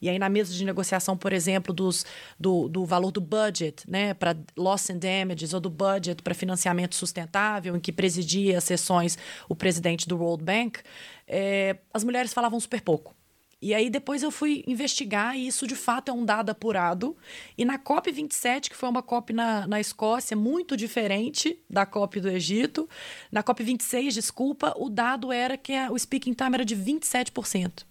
e 0.00 0.08
aí, 0.08 0.18
na 0.18 0.28
mesa 0.28 0.52
de 0.52 0.64
negociação, 0.64 1.16
por 1.16 1.32
exemplo, 1.32 1.72
dos, 1.72 2.04
do, 2.38 2.68
do 2.68 2.84
valor 2.84 3.12
do 3.12 3.20
budget 3.20 3.88
né, 3.88 4.14
para 4.14 4.36
loss 4.56 4.90
and 4.90 4.98
damages, 4.98 5.54
ou 5.54 5.60
do 5.60 5.70
budget 5.70 6.22
para 6.22 6.34
financiamento 6.34 6.96
sustentável, 6.96 7.76
em 7.76 7.80
que 7.80 7.92
presidia 7.92 8.58
as 8.58 8.64
sessões 8.64 9.16
o 9.48 9.54
presidente 9.54 10.08
do 10.08 10.16
World 10.16 10.42
Bank, 10.42 10.80
é, 11.28 11.76
as 11.94 12.02
mulheres 12.02 12.32
falavam 12.32 12.58
super 12.58 12.80
pouco. 12.80 13.14
E 13.62 13.72
aí 13.72 13.88
depois 13.88 14.24
eu 14.24 14.32
fui 14.32 14.64
investigar 14.66 15.36
e 15.36 15.46
isso 15.46 15.68
de 15.68 15.76
fato 15.76 16.08
é 16.08 16.12
um 16.12 16.24
dado 16.24 16.50
apurado. 16.50 17.16
E 17.56 17.64
na 17.64 17.78
COP27, 17.78 18.68
que 18.68 18.74
foi 18.74 18.88
uma 18.88 19.04
COP 19.04 19.32
na, 19.32 19.68
na 19.68 19.78
Escócia, 19.78 20.36
muito 20.36 20.76
diferente 20.76 21.56
da 21.70 21.86
COP 21.86 22.18
do 22.18 22.28
Egito, 22.28 22.88
na 23.30 23.40
COP26, 23.40 24.14
desculpa, 24.14 24.74
o 24.76 24.90
dado 24.90 25.30
era 25.30 25.56
que 25.56 25.72
a, 25.74 25.92
o 25.92 25.96
speaking 25.96 26.32
time 26.32 26.54
era 26.54 26.64
de 26.64 26.76
27%. 26.76 27.84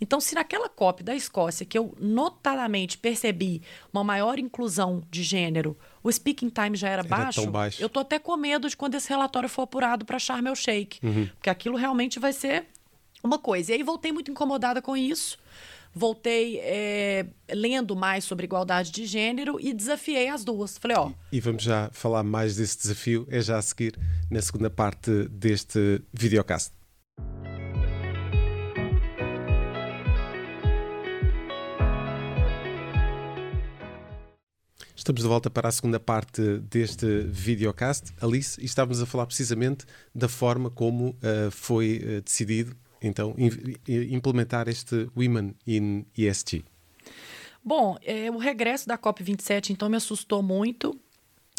Então, 0.00 0.20
se 0.20 0.34
naquela 0.34 0.68
COP 0.68 1.02
da 1.02 1.14
Escócia, 1.14 1.64
que 1.64 1.78
eu 1.78 1.94
notadamente 1.98 2.98
percebi 2.98 3.62
uma 3.92 4.04
maior 4.04 4.38
inclusão 4.38 5.02
de 5.10 5.22
gênero, 5.22 5.76
o 6.02 6.12
speaking 6.12 6.50
time 6.50 6.76
já 6.76 6.88
era, 6.88 7.00
era 7.00 7.08
baixo, 7.08 7.50
baixo, 7.50 7.82
eu 7.82 7.88
tô 7.88 8.00
até 8.00 8.18
com 8.18 8.36
medo 8.36 8.68
de 8.68 8.76
quando 8.76 8.94
esse 8.94 9.08
relatório 9.08 9.48
for 9.48 9.62
apurado 9.62 10.04
para 10.04 10.18
Sharm 10.18 10.46
el 10.46 10.54
Sheikh, 10.54 10.98
uhum. 11.02 11.28
porque 11.34 11.50
aquilo 11.50 11.76
realmente 11.76 12.18
vai 12.18 12.32
ser 12.32 12.66
uma 13.22 13.38
coisa. 13.38 13.72
E 13.72 13.74
aí 13.76 13.82
voltei 13.82 14.12
muito 14.12 14.30
incomodada 14.30 14.82
com 14.82 14.96
isso. 14.96 15.38
voltei 15.96 16.60
é, 16.60 17.24
lendo 17.50 17.96
mais 17.96 18.22
sobre 18.24 18.44
igualdade 18.44 18.90
de 18.90 19.06
gênero 19.06 19.58
e 19.58 19.72
desafiei 19.72 20.28
as 20.28 20.44
duas. 20.44 20.76
Falei, 20.76 20.94
ó. 20.94 21.10
E 21.32 21.40
vamos 21.40 21.62
já 21.62 21.88
falar 21.90 22.22
mais 22.22 22.56
desse 22.56 22.76
desafio, 22.76 23.26
é 23.30 23.40
já 23.40 23.56
a 23.56 23.62
seguir 23.62 23.98
na 24.30 24.42
segunda 24.42 24.68
parte 24.68 25.26
deste 25.28 26.02
videocast. 26.12 26.70
Estamos 35.06 35.22
de 35.22 35.28
volta 35.28 35.48
para 35.48 35.68
a 35.68 35.70
segunda 35.70 36.00
parte 36.00 36.58
deste 36.68 37.06
videocast, 37.28 38.12
Alice, 38.20 38.60
e 38.60 38.64
estávamos 38.64 39.00
a 39.00 39.06
falar 39.06 39.24
precisamente 39.24 39.86
da 40.12 40.28
forma 40.28 40.68
como 40.68 41.10
uh, 41.10 41.48
foi 41.52 42.00
uh, 42.02 42.22
decidido 42.22 42.76
então 43.00 43.32
implementar 43.86 44.66
este 44.66 45.08
Women 45.16 45.54
in 45.64 46.04
ESG. 46.18 46.64
Bom, 47.64 47.96
é, 48.02 48.28
o 48.32 48.36
regresso 48.36 48.88
da 48.88 48.98
COP27 48.98 49.70
então 49.70 49.88
me 49.88 49.96
assustou 49.96 50.42
muito 50.42 51.00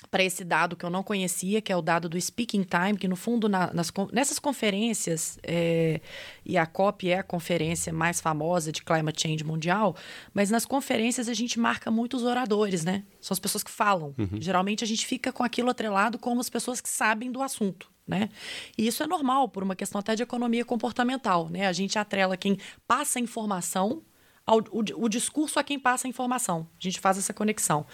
para 0.09 0.23
esse 0.23 0.43
dado 0.43 0.75
que 0.75 0.85
eu 0.85 0.89
não 0.89 1.03
conhecia, 1.03 1.61
que 1.61 1.71
é 1.71 1.75
o 1.75 1.81
dado 1.81 2.07
do 2.07 2.19
Speaking 2.19 2.63
Time, 2.63 2.97
que 2.97 3.07
no 3.07 3.15
fundo 3.15 3.49
na, 3.49 3.73
nas, 3.73 3.91
nessas 4.11 4.39
conferências, 4.39 5.37
é, 5.43 5.99
e 6.45 6.57
a 6.57 6.65
COP 6.65 7.09
é 7.09 7.19
a 7.19 7.23
conferência 7.23 7.91
mais 7.91 8.21
famosa 8.21 8.71
de 8.71 8.83
climate 8.83 9.21
change 9.21 9.43
mundial, 9.43 9.95
mas 10.33 10.49
nas 10.49 10.65
conferências 10.65 11.27
a 11.27 11.33
gente 11.33 11.59
marca 11.59 11.89
muitos 11.89 12.23
oradores, 12.23 12.85
né? 12.85 13.03
São 13.19 13.33
as 13.33 13.39
pessoas 13.39 13.63
que 13.63 13.71
falam. 13.71 14.13
Uhum. 14.17 14.39
Geralmente 14.39 14.83
a 14.83 14.87
gente 14.87 15.05
fica 15.05 15.33
com 15.33 15.43
aquilo 15.43 15.69
atrelado 15.69 16.17
como 16.17 16.39
as 16.39 16.49
pessoas 16.49 16.79
que 16.79 16.89
sabem 16.89 17.31
do 17.31 17.41
assunto. 17.41 17.89
Né? 18.07 18.29
E 18.77 18.87
isso 18.87 19.03
é 19.03 19.07
normal, 19.07 19.49
por 19.49 19.63
uma 19.63 19.75
questão 19.75 19.99
até 19.99 20.15
de 20.15 20.23
economia 20.23 20.63
comportamental. 20.63 21.49
Né? 21.49 21.67
A 21.67 21.73
gente 21.73 21.99
atrela 21.99 22.37
quem 22.37 22.57
passa 22.87 23.19
informação 23.19 24.01
ao, 24.47 24.59
o, 24.71 24.79
o, 25.03 25.09
discurso 25.09 25.59
a 25.59 25.63
quem 25.63 25.77
passa 25.77 26.07
a 26.07 26.09
informação. 26.09 26.65
A 26.79 26.83
gente 26.83 27.01
faz 27.01 27.17
essa 27.17 27.33
conexão. 27.33 27.85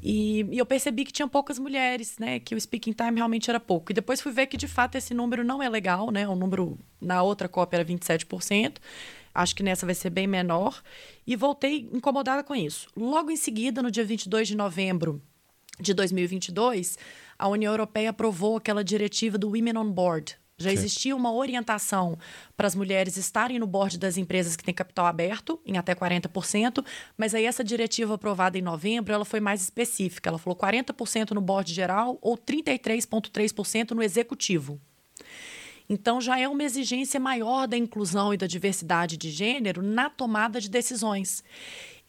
E, 0.00 0.46
e, 0.52 0.56
eu 0.56 0.64
percebi 0.64 1.04
que 1.04 1.12
tinha 1.12 1.26
poucas 1.26 1.58
mulheres, 1.58 2.16
né? 2.18 2.38
Que 2.38 2.54
o 2.54 2.60
speaking 2.60 2.92
time 2.92 3.16
realmente 3.16 3.50
era 3.50 3.58
pouco. 3.58 3.90
E 3.90 3.94
depois 3.94 4.20
fui 4.20 4.30
ver 4.30 4.46
que, 4.46 4.56
de 4.56 4.68
fato, 4.68 4.94
esse 4.94 5.12
número 5.12 5.42
não 5.42 5.60
é 5.60 5.68
legal, 5.68 6.12
né? 6.12 6.28
O 6.28 6.36
número 6.36 6.78
na 7.00 7.20
outra 7.20 7.48
cópia 7.48 7.78
era 7.78 7.84
27%. 7.84 8.76
Acho 9.34 9.56
que 9.56 9.62
nessa 9.62 9.84
vai 9.84 9.94
ser 9.94 10.10
bem 10.10 10.28
menor. 10.28 10.80
E 11.26 11.34
voltei 11.34 11.88
incomodada 11.92 12.44
com 12.44 12.54
isso. 12.54 12.88
Logo 12.96 13.32
em 13.32 13.36
seguida, 13.36 13.82
no 13.82 13.90
dia 13.90 14.04
22 14.04 14.46
de 14.46 14.56
novembro 14.56 15.20
de 15.80 15.92
2022, 15.92 16.96
a 17.36 17.48
União 17.48 17.72
Europeia 17.72 18.10
aprovou 18.10 18.56
aquela 18.56 18.84
diretiva 18.84 19.36
do 19.36 19.48
Women 19.48 19.78
on 19.78 19.90
Board, 19.90 20.36
já 20.58 20.72
existia 20.72 21.14
uma 21.14 21.32
orientação 21.32 22.18
para 22.56 22.66
as 22.66 22.74
mulheres 22.74 23.16
estarem 23.16 23.58
no 23.58 23.66
board 23.66 23.96
das 23.96 24.16
empresas 24.16 24.56
que 24.56 24.64
têm 24.64 24.74
capital 24.74 25.06
aberto, 25.06 25.60
em 25.64 25.78
até 25.78 25.94
40%, 25.94 26.84
mas 27.16 27.34
aí 27.34 27.44
essa 27.44 27.62
diretiva 27.62 28.14
aprovada 28.14 28.58
em 28.58 28.62
novembro, 28.62 29.14
ela 29.14 29.24
foi 29.24 29.38
mais 29.38 29.62
específica. 29.62 30.28
Ela 30.28 30.38
falou 30.38 30.58
40% 30.58 31.30
no 31.30 31.40
board 31.40 31.72
geral 31.72 32.18
ou 32.20 32.36
33,3% 32.36 33.92
no 33.92 34.02
executivo. 34.02 34.80
Então 35.88 36.20
já 36.20 36.38
é 36.38 36.46
uma 36.46 36.62
exigência 36.62 37.18
maior 37.18 37.66
da 37.66 37.76
inclusão 37.76 38.34
e 38.34 38.36
da 38.36 38.46
diversidade 38.46 39.16
de 39.16 39.30
gênero 39.30 39.80
na 39.80 40.10
tomada 40.10 40.60
de 40.60 40.68
decisões. 40.68 41.42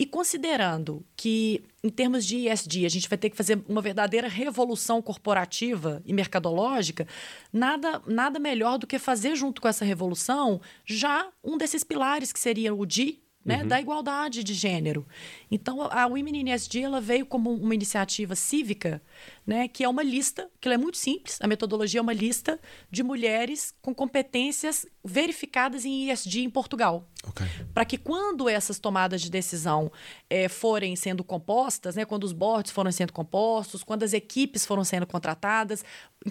E 0.01 0.05
considerando 0.05 1.05
que, 1.13 1.61
em 1.83 1.89
termos 1.89 2.25
de 2.25 2.47
ESG, 2.47 2.85
a 2.85 2.89
gente 2.89 3.09
vai 3.09 3.17
ter 3.17 3.29
que 3.29 3.35
fazer 3.35 3.61
uma 3.67 3.81
verdadeira 3.81 4.29
revolução 4.29 5.01
corporativa 5.01 6.01
e 6.05 6.13
mercadológica, 6.13 7.05
nada, 7.51 8.01
nada 8.07 8.39
melhor 8.39 8.77
do 8.77 8.87
que 8.87 8.97
fazer, 8.97 9.35
junto 9.35 9.61
com 9.61 9.67
essa 9.67 9.83
revolução, 9.83 10.61
já 10.85 11.29
um 11.43 11.57
desses 11.57 11.83
pilares, 11.83 12.31
que 12.31 12.39
seria 12.39 12.73
o 12.73 12.85
D, 12.85 13.19
né, 13.43 13.61
uhum. 13.61 13.67
da 13.67 13.79
igualdade 13.79 14.43
de 14.43 14.53
gênero. 14.53 15.07
Então, 15.49 15.81
a 15.81 16.05
Women 16.05 16.41
in 16.41 16.51
ESG 16.51 16.83
ela 16.83 16.99
veio 16.99 17.25
como 17.25 17.53
uma 17.53 17.73
iniciativa 17.73 18.35
cívica, 18.35 19.01
né, 19.47 19.67
que 19.67 19.83
é 19.83 19.89
uma 19.89 20.03
lista, 20.03 20.49
que 20.59 20.67
é 20.67 20.77
muito 20.77 20.97
simples, 20.97 21.39
a 21.41 21.47
metodologia 21.47 21.99
é 21.99 22.01
uma 22.01 22.13
lista 22.13 22.59
de 22.91 23.01
mulheres 23.01 23.73
com 23.81 23.95
competências 23.95 24.85
verificadas 25.03 25.85
em 25.85 26.11
ESG 26.11 26.43
em 26.43 26.49
Portugal. 26.49 27.07
Okay. 27.27 27.47
Para 27.73 27.85
que 27.85 27.97
quando 27.97 28.47
essas 28.47 28.77
tomadas 28.77 29.21
de 29.21 29.29
decisão 29.29 29.91
é, 30.29 30.47
forem 30.47 30.95
sendo 30.95 31.23
compostas, 31.23 31.95
né, 31.95 32.05
quando 32.05 32.25
os 32.25 32.33
boards 32.33 32.71
foram 32.71 32.91
sendo 32.91 33.13
compostos, 33.13 33.83
quando 33.83 34.03
as 34.03 34.13
equipes 34.13 34.65
foram 34.65 34.83
sendo 34.83 35.07
contratadas, 35.07 35.83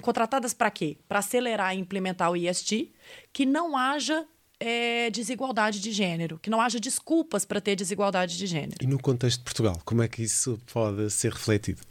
contratadas 0.02 0.52
para 0.52 0.70
quê? 0.70 0.98
Para 1.08 1.18
acelerar 1.20 1.74
e 1.74 1.80
implementar 1.80 2.30
o 2.30 2.36
ESG, 2.36 2.92
que 3.32 3.46
não 3.46 3.76
haja 3.76 4.26
é, 4.60 5.10
desigualdade 5.10 5.80
de 5.80 5.92
gênero, 5.92 6.38
que 6.38 6.50
não 6.50 6.60
haja 6.60 6.80
desculpas 6.80 7.44
para 7.44 7.60
ter 7.60 7.76
desigualdade 7.76 8.36
de 8.36 8.46
gênero. 8.46 8.76
E 8.80 8.86
no 8.86 8.98
contexto 8.98 9.38
de 9.38 9.44
Portugal, 9.44 9.80
como 9.84 10.02
é 10.02 10.08
que 10.08 10.22
isso 10.22 10.58
pode 10.72 11.10
ser 11.10 11.32
refletido? 11.32 11.82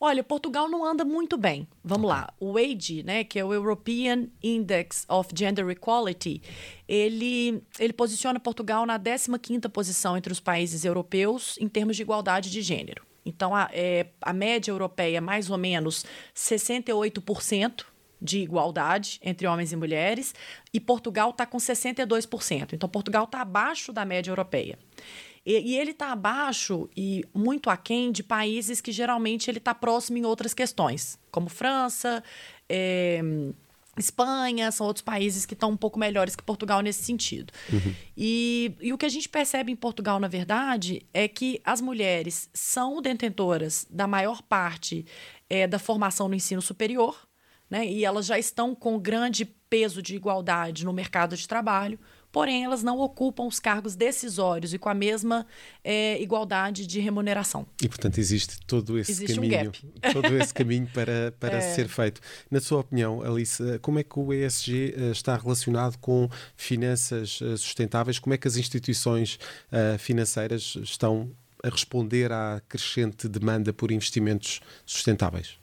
Olha, 0.00 0.22
Portugal 0.22 0.68
não 0.68 0.84
anda 0.84 1.04
muito 1.04 1.36
bem. 1.36 1.66
Vamos 1.82 2.08
okay. 2.08 2.20
lá. 2.20 2.32
O 2.38 2.56
AGE, 2.56 3.02
né, 3.02 3.24
que 3.24 3.38
é 3.38 3.44
o 3.44 3.52
European 3.52 4.28
Index 4.42 5.04
of 5.08 5.30
Gender 5.34 5.68
Equality, 5.68 6.40
ele, 6.86 7.60
ele 7.80 7.92
posiciona 7.92 8.38
Portugal 8.38 8.86
na 8.86 8.98
15ª 8.98 9.68
posição 9.68 10.16
entre 10.16 10.32
os 10.32 10.38
países 10.38 10.84
europeus 10.84 11.58
em 11.60 11.68
termos 11.68 11.96
de 11.96 12.02
igualdade 12.02 12.48
de 12.48 12.62
gênero. 12.62 13.04
Então, 13.26 13.54
a, 13.54 13.68
é, 13.72 14.06
a 14.22 14.32
média 14.32 14.70
europeia 14.70 15.18
é 15.18 15.20
mais 15.20 15.50
ou 15.50 15.58
menos 15.58 16.04
68%, 16.34 17.84
de 18.20 18.38
igualdade 18.38 19.20
entre 19.22 19.46
homens 19.46 19.72
e 19.72 19.76
mulheres, 19.76 20.34
e 20.72 20.80
Portugal 20.80 21.30
está 21.30 21.46
com 21.46 21.58
62%. 21.58 22.72
Então, 22.72 22.88
Portugal 22.88 23.24
está 23.24 23.40
abaixo 23.40 23.92
da 23.92 24.04
média 24.04 24.30
europeia. 24.30 24.78
E, 25.44 25.72
e 25.72 25.78
ele 25.78 25.92
está 25.92 26.12
abaixo 26.12 26.88
e 26.96 27.24
muito 27.32 27.70
aquém 27.70 28.12
de 28.12 28.22
países 28.22 28.80
que 28.80 28.92
geralmente 28.92 29.50
ele 29.50 29.58
está 29.58 29.74
próximo 29.74 30.18
em 30.18 30.24
outras 30.24 30.52
questões, 30.52 31.18
como 31.30 31.48
França, 31.48 32.22
é, 32.68 33.20
Espanha, 33.98 34.70
são 34.70 34.86
outros 34.86 35.02
países 35.02 35.44
que 35.44 35.54
estão 35.54 35.70
um 35.70 35.76
pouco 35.76 35.98
melhores 35.98 36.36
que 36.36 36.42
Portugal 36.42 36.80
nesse 36.80 37.02
sentido. 37.02 37.52
Uhum. 37.72 37.94
E, 38.16 38.74
e, 38.80 38.92
o 38.92 38.98
que 38.98 39.06
a 39.06 39.08
gente 39.08 39.28
percebe 39.28 39.72
em 39.72 39.76
Portugal, 39.76 40.20
na 40.20 40.28
verdade, 40.28 41.02
é 41.12 41.26
que 41.26 41.60
as 41.64 41.80
mulheres 41.80 42.48
são 42.52 43.00
detentoras 43.02 43.86
da 43.90 44.06
maior 44.06 44.42
parte 44.42 45.04
é, 45.50 45.66
da 45.66 45.78
formação 45.78 46.28
no 46.28 46.34
ensino 46.34 46.62
superior, 46.62 47.27
né? 47.70 47.86
E 47.86 48.04
elas 48.04 48.26
já 48.26 48.38
estão 48.38 48.74
com 48.74 48.98
grande 48.98 49.44
peso 49.44 50.00
de 50.00 50.16
igualdade 50.16 50.84
no 50.84 50.92
mercado 50.92 51.36
de 51.36 51.46
trabalho, 51.46 51.98
porém 52.32 52.64
elas 52.64 52.82
não 52.82 52.98
ocupam 52.98 53.44
os 53.44 53.58
cargos 53.58 53.94
decisórios 53.94 54.72
e 54.72 54.78
com 54.78 54.88
a 54.88 54.94
mesma 54.94 55.46
é, 55.82 56.20
igualdade 56.20 56.86
de 56.86 57.00
remuneração. 57.00 57.66
E 57.82 57.88
portanto 57.88 58.18
existe 58.18 58.58
todo 58.66 58.98
esse 58.98 59.10
existe 59.10 59.34
caminho, 59.34 59.72
um 60.04 60.12
todo 60.12 60.36
esse 60.36 60.52
caminho 60.52 60.88
para, 60.92 61.34
para 61.38 61.58
é... 61.58 61.74
ser 61.74 61.88
feito. 61.88 62.20
Na 62.50 62.60
sua 62.60 62.80
opinião, 62.80 63.22
Alice, 63.22 63.62
como 63.80 63.98
é 63.98 64.02
que 64.02 64.18
o 64.18 64.32
ESG 64.32 64.94
eh, 64.96 65.10
está 65.10 65.36
relacionado 65.36 65.98
com 65.98 66.28
finanças 66.56 67.40
eh, 67.42 67.56
sustentáveis? 67.56 68.18
Como 68.18 68.34
é 68.34 68.38
que 68.38 68.48
as 68.48 68.56
instituições 68.56 69.38
uh, 69.72 69.98
financeiras 69.98 70.76
estão 70.82 71.30
a 71.62 71.68
responder 71.68 72.30
à 72.30 72.62
crescente 72.68 73.28
demanda 73.28 73.72
por 73.72 73.90
investimentos 73.90 74.60
sustentáveis? 74.86 75.58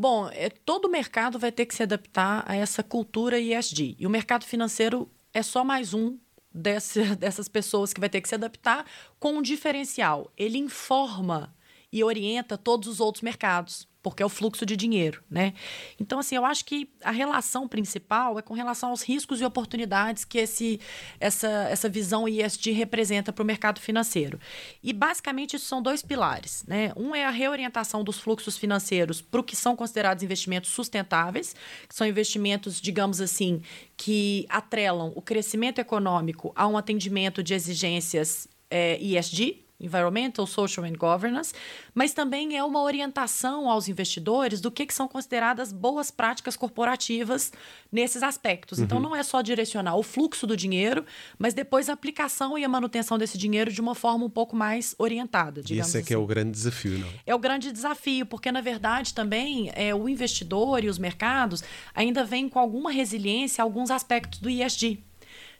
Bom, 0.00 0.28
é, 0.32 0.48
todo 0.48 0.88
mercado 0.88 1.40
vai 1.40 1.50
ter 1.50 1.66
que 1.66 1.74
se 1.74 1.82
adaptar 1.82 2.44
a 2.46 2.54
essa 2.54 2.84
cultura 2.84 3.40
ESG. 3.40 3.96
E 3.98 4.06
o 4.06 4.10
mercado 4.10 4.44
financeiro 4.44 5.10
é 5.34 5.42
só 5.42 5.64
mais 5.64 5.92
um 5.92 6.16
dessas 6.54 7.48
pessoas 7.48 7.92
que 7.92 7.98
vai 7.98 8.08
ter 8.08 8.20
que 8.20 8.28
se 8.28 8.34
adaptar 8.36 8.86
com 9.18 9.32
um 9.32 9.42
diferencial. 9.42 10.32
Ele 10.36 10.56
informa 10.56 11.52
e 11.92 12.04
orienta 12.04 12.58
todos 12.58 12.88
os 12.88 13.00
outros 13.00 13.22
mercados 13.22 13.88
porque 14.02 14.22
é 14.22 14.26
o 14.26 14.28
fluxo 14.28 14.64
de 14.64 14.76
dinheiro, 14.76 15.22
né? 15.28 15.52
Então, 16.00 16.18
assim, 16.18 16.36
eu 16.36 16.44
acho 16.44 16.64
que 16.64 16.88
a 17.02 17.10
relação 17.10 17.66
principal 17.66 18.38
é 18.38 18.42
com 18.42 18.54
relação 18.54 18.90
aos 18.90 19.02
riscos 19.02 19.40
e 19.40 19.44
oportunidades 19.44 20.24
que 20.24 20.38
esse, 20.38 20.80
essa, 21.18 21.48
essa 21.68 21.88
visão 21.88 22.28
ESG 22.28 22.70
representa 22.70 23.32
para 23.32 23.42
o 23.42 23.46
mercado 23.46 23.80
financeiro. 23.80 24.38
E, 24.82 24.92
basicamente, 24.92 25.56
isso 25.56 25.66
são 25.66 25.82
dois 25.82 26.00
pilares, 26.00 26.64
né? 26.66 26.92
Um 26.96 27.14
é 27.14 27.24
a 27.24 27.30
reorientação 27.30 28.04
dos 28.04 28.18
fluxos 28.18 28.56
financeiros 28.56 29.20
para 29.20 29.40
o 29.40 29.44
que 29.44 29.56
são 29.56 29.74
considerados 29.74 30.22
investimentos 30.22 30.70
sustentáveis, 30.70 31.54
que 31.88 31.94
são 31.94 32.06
investimentos, 32.06 32.80
digamos 32.80 33.20
assim, 33.20 33.62
que 33.96 34.46
atrelam 34.48 35.12
o 35.16 35.20
crescimento 35.20 35.80
econômico 35.80 36.52
a 36.54 36.66
um 36.66 36.78
atendimento 36.78 37.42
de 37.42 37.52
exigências 37.52 38.48
é, 38.70 38.98
ESG, 39.02 39.67
Environmental, 39.80 40.46
Social 40.46 40.84
and 40.84 40.94
Governance, 40.94 41.54
mas 41.94 42.12
também 42.12 42.56
é 42.56 42.64
uma 42.64 42.82
orientação 42.82 43.70
aos 43.70 43.88
investidores 43.88 44.60
do 44.60 44.70
que, 44.70 44.84
que 44.84 44.94
são 44.94 45.06
consideradas 45.06 45.72
boas 45.72 46.10
práticas 46.10 46.56
corporativas 46.56 47.52
nesses 47.90 48.22
aspectos. 48.22 48.78
Então, 48.78 48.98
uhum. 48.98 48.98
Então, 48.98 49.10
não 49.10 49.16
é 49.16 49.22
só 49.22 49.40
direcionar 49.42 49.96
o 49.96 50.02
fluxo 50.02 50.46
do 50.46 50.56
dinheiro, 50.56 51.04
mas 51.38 51.54
depois 51.54 51.88
a 51.88 51.92
aplicação 51.92 52.58
e 52.58 52.64
a 52.64 52.68
manutenção 52.68 53.16
desse 53.16 53.38
dinheiro 53.38 53.72
de 53.72 53.80
uma 53.80 53.94
forma 53.94 54.24
um 54.24 54.30
pouco 54.30 54.56
mais 54.56 54.94
orientada. 54.98 55.60
E 55.60 55.78
esse 55.78 55.96
é 55.96 56.00
assim. 56.00 56.04
que 56.04 56.14
é 56.14 56.16
o 56.16 56.20
assim. 56.20 56.28
grande 56.28 56.50
desafio, 56.50 56.98
não? 56.98 57.08
É 57.24 57.34
o 57.34 57.38
grande 57.38 57.70
desafio, 57.70 58.26
porque, 58.26 58.50
na 58.50 58.60
verdade, 58.60 59.14
também 59.14 59.70
é, 59.74 59.94
o 59.94 60.08
investidor 60.08 60.82
e 60.82 60.88
os 60.88 60.98
mercados 60.98 61.62
ainda 61.94 62.24
vêm 62.24 62.48
com 62.48 62.58
alguma 62.58 62.90
resiliência 62.90 63.62
a 63.62 63.64
alguns 63.64 63.90
aspectos 63.90 64.40
do 64.40 64.50
ISD 64.50 65.04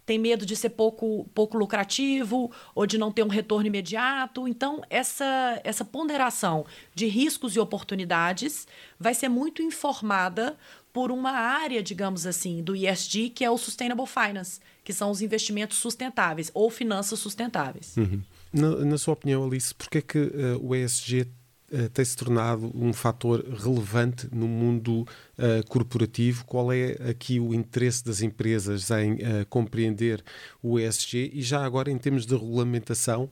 tem 0.09 0.19
medo 0.19 0.47
de 0.47 0.57
ser 0.57 0.71
pouco, 0.71 1.29
pouco 1.35 1.59
lucrativo 1.59 2.51
ou 2.75 2.87
de 2.87 2.97
não 2.97 3.13
ter 3.13 3.23
um 3.23 3.29
retorno 3.29 3.67
imediato. 3.67 4.49
Então, 4.49 4.81
essa, 4.89 5.61
essa 5.63 5.85
ponderação 5.85 6.65
de 6.95 7.07
riscos 7.07 7.55
e 7.55 7.61
oportunidades 7.61 8.67
vai 8.99 9.13
ser 9.13 9.29
muito 9.29 9.61
informada 9.61 10.57
por 10.95 11.11
uma 11.11 11.33
área, 11.33 11.83
digamos 11.83 12.25
assim, 12.25 12.63
do 12.63 12.75
ESG, 12.75 13.29
que 13.29 13.45
é 13.45 13.51
o 13.51 13.59
Sustainable 13.59 14.07
Finance, 14.07 14.61
que 14.83 14.95
são 14.95 15.11
os 15.11 15.21
investimentos 15.21 15.77
sustentáveis 15.77 16.51
ou 16.55 16.71
finanças 16.71 17.19
sustentáveis. 17.19 17.95
Uhum. 17.99 18.23
Na, 18.51 18.77
na, 18.77 18.97
sua 18.97 19.13
opinião, 19.13 19.45
Alice, 19.45 19.75
por 19.75 19.91
que 19.91 19.99
é 19.99 20.01
que 20.01 20.19
uh, 20.19 20.59
o 20.67 20.75
ESG 20.75 21.29
uh, 21.73 21.89
tem 21.91 22.05
se 22.05 22.17
tornado 22.17 22.71
um 22.75 22.93
fator 22.93 23.45
relevante 23.45 24.29
no 24.33 24.47
mundo 24.47 25.03
uh, 25.03 25.67
corporativo? 25.69 26.45
Qual 26.45 26.73
é 26.73 26.93
aqui 27.09 27.41
o 27.41 27.55
interesse 27.55 28.05
das 28.05 28.23
empresas 28.23 28.91
em 28.91 29.19
compreender 29.49 30.23
o 30.63 30.79
ESG 30.79 31.31
e 31.35 31.43
já 31.43 31.65
agora 31.65 31.91
em 31.91 31.99
termos 31.99 32.27
de 32.27 32.35
regulamentação, 32.35 33.31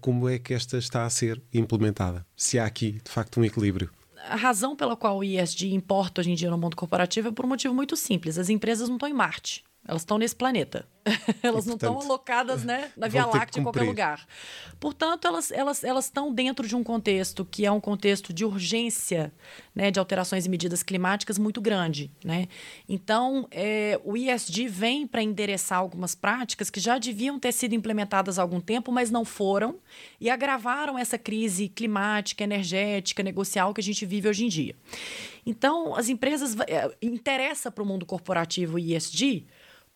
como 0.00 0.28
é 0.28 0.38
que 0.38 0.54
esta 0.54 0.78
está 0.78 1.04
a 1.04 1.10
ser 1.10 1.40
implementada? 1.52 2.24
Se 2.36 2.58
há 2.58 2.64
aqui, 2.64 3.00
de 3.04 3.10
facto, 3.10 3.40
um 3.40 3.44
equilíbrio 3.44 3.90
a 4.28 4.36
razão 4.36 4.76
pela 4.76 4.96
qual 4.96 5.18
o 5.18 5.24
ESG 5.24 5.72
importa 5.72 6.20
hoje 6.20 6.30
em 6.30 6.34
dia 6.34 6.50
no 6.50 6.58
mundo 6.58 6.76
corporativo 6.76 7.28
é 7.28 7.32
por 7.32 7.44
um 7.44 7.48
motivo 7.48 7.74
muito 7.74 7.96
simples. 7.96 8.38
As 8.38 8.48
empresas 8.48 8.88
não 8.88 8.96
estão 8.96 9.08
em 9.08 9.14
Marte, 9.14 9.64
elas 9.88 10.02
estão 10.02 10.18
nesse 10.18 10.36
planeta. 10.36 10.86
elas 11.42 11.64
e, 11.64 11.68
não 11.68 11.76
estão 11.76 11.98
alocadas 11.98 12.62
né, 12.62 12.92
na 12.94 13.08
Via 13.08 13.24
Láctea 13.24 13.60
em 13.60 13.62
qualquer 13.62 13.84
lugar. 13.84 14.26
Portanto, 14.78 15.26
elas, 15.26 15.50
elas, 15.50 15.82
elas 15.82 16.04
estão 16.04 16.30
dentro 16.30 16.68
de 16.68 16.76
um 16.76 16.84
contexto 16.84 17.42
que 17.46 17.64
é 17.64 17.72
um 17.72 17.80
contexto 17.80 18.30
de 18.30 18.44
urgência 18.44 19.32
né, 19.74 19.90
de 19.90 19.98
alterações 19.98 20.44
e 20.44 20.48
medidas 20.50 20.82
climáticas 20.82 21.38
muito 21.38 21.58
grande. 21.58 22.10
Né? 22.22 22.48
Então, 22.86 23.48
é, 23.50 23.98
o 24.04 24.14
ISD 24.14 24.68
vem 24.68 25.06
para 25.06 25.22
endereçar 25.22 25.78
algumas 25.78 26.14
práticas 26.14 26.68
que 26.68 26.78
já 26.78 26.98
deviam 26.98 27.38
ter 27.38 27.52
sido 27.52 27.74
implementadas 27.74 28.38
há 28.38 28.42
algum 28.42 28.60
tempo, 28.60 28.92
mas 28.92 29.10
não 29.10 29.24
foram, 29.24 29.78
e 30.20 30.28
agravaram 30.28 30.98
essa 30.98 31.16
crise 31.16 31.66
climática, 31.70 32.44
energética, 32.44 33.22
negocial 33.22 33.72
que 33.72 33.80
a 33.80 33.84
gente 33.84 34.04
vive 34.04 34.28
hoje 34.28 34.44
em 34.44 34.48
dia. 34.48 34.76
Então, 35.46 35.94
as 35.96 36.10
empresas. 36.10 36.54
É, 36.66 36.94
interessa 37.00 37.70
para 37.70 37.82
o 37.82 37.86
mundo 37.86 38.04
corporativo 38.04 38.76
o 38.76 38.78
ISD 38.78 39.46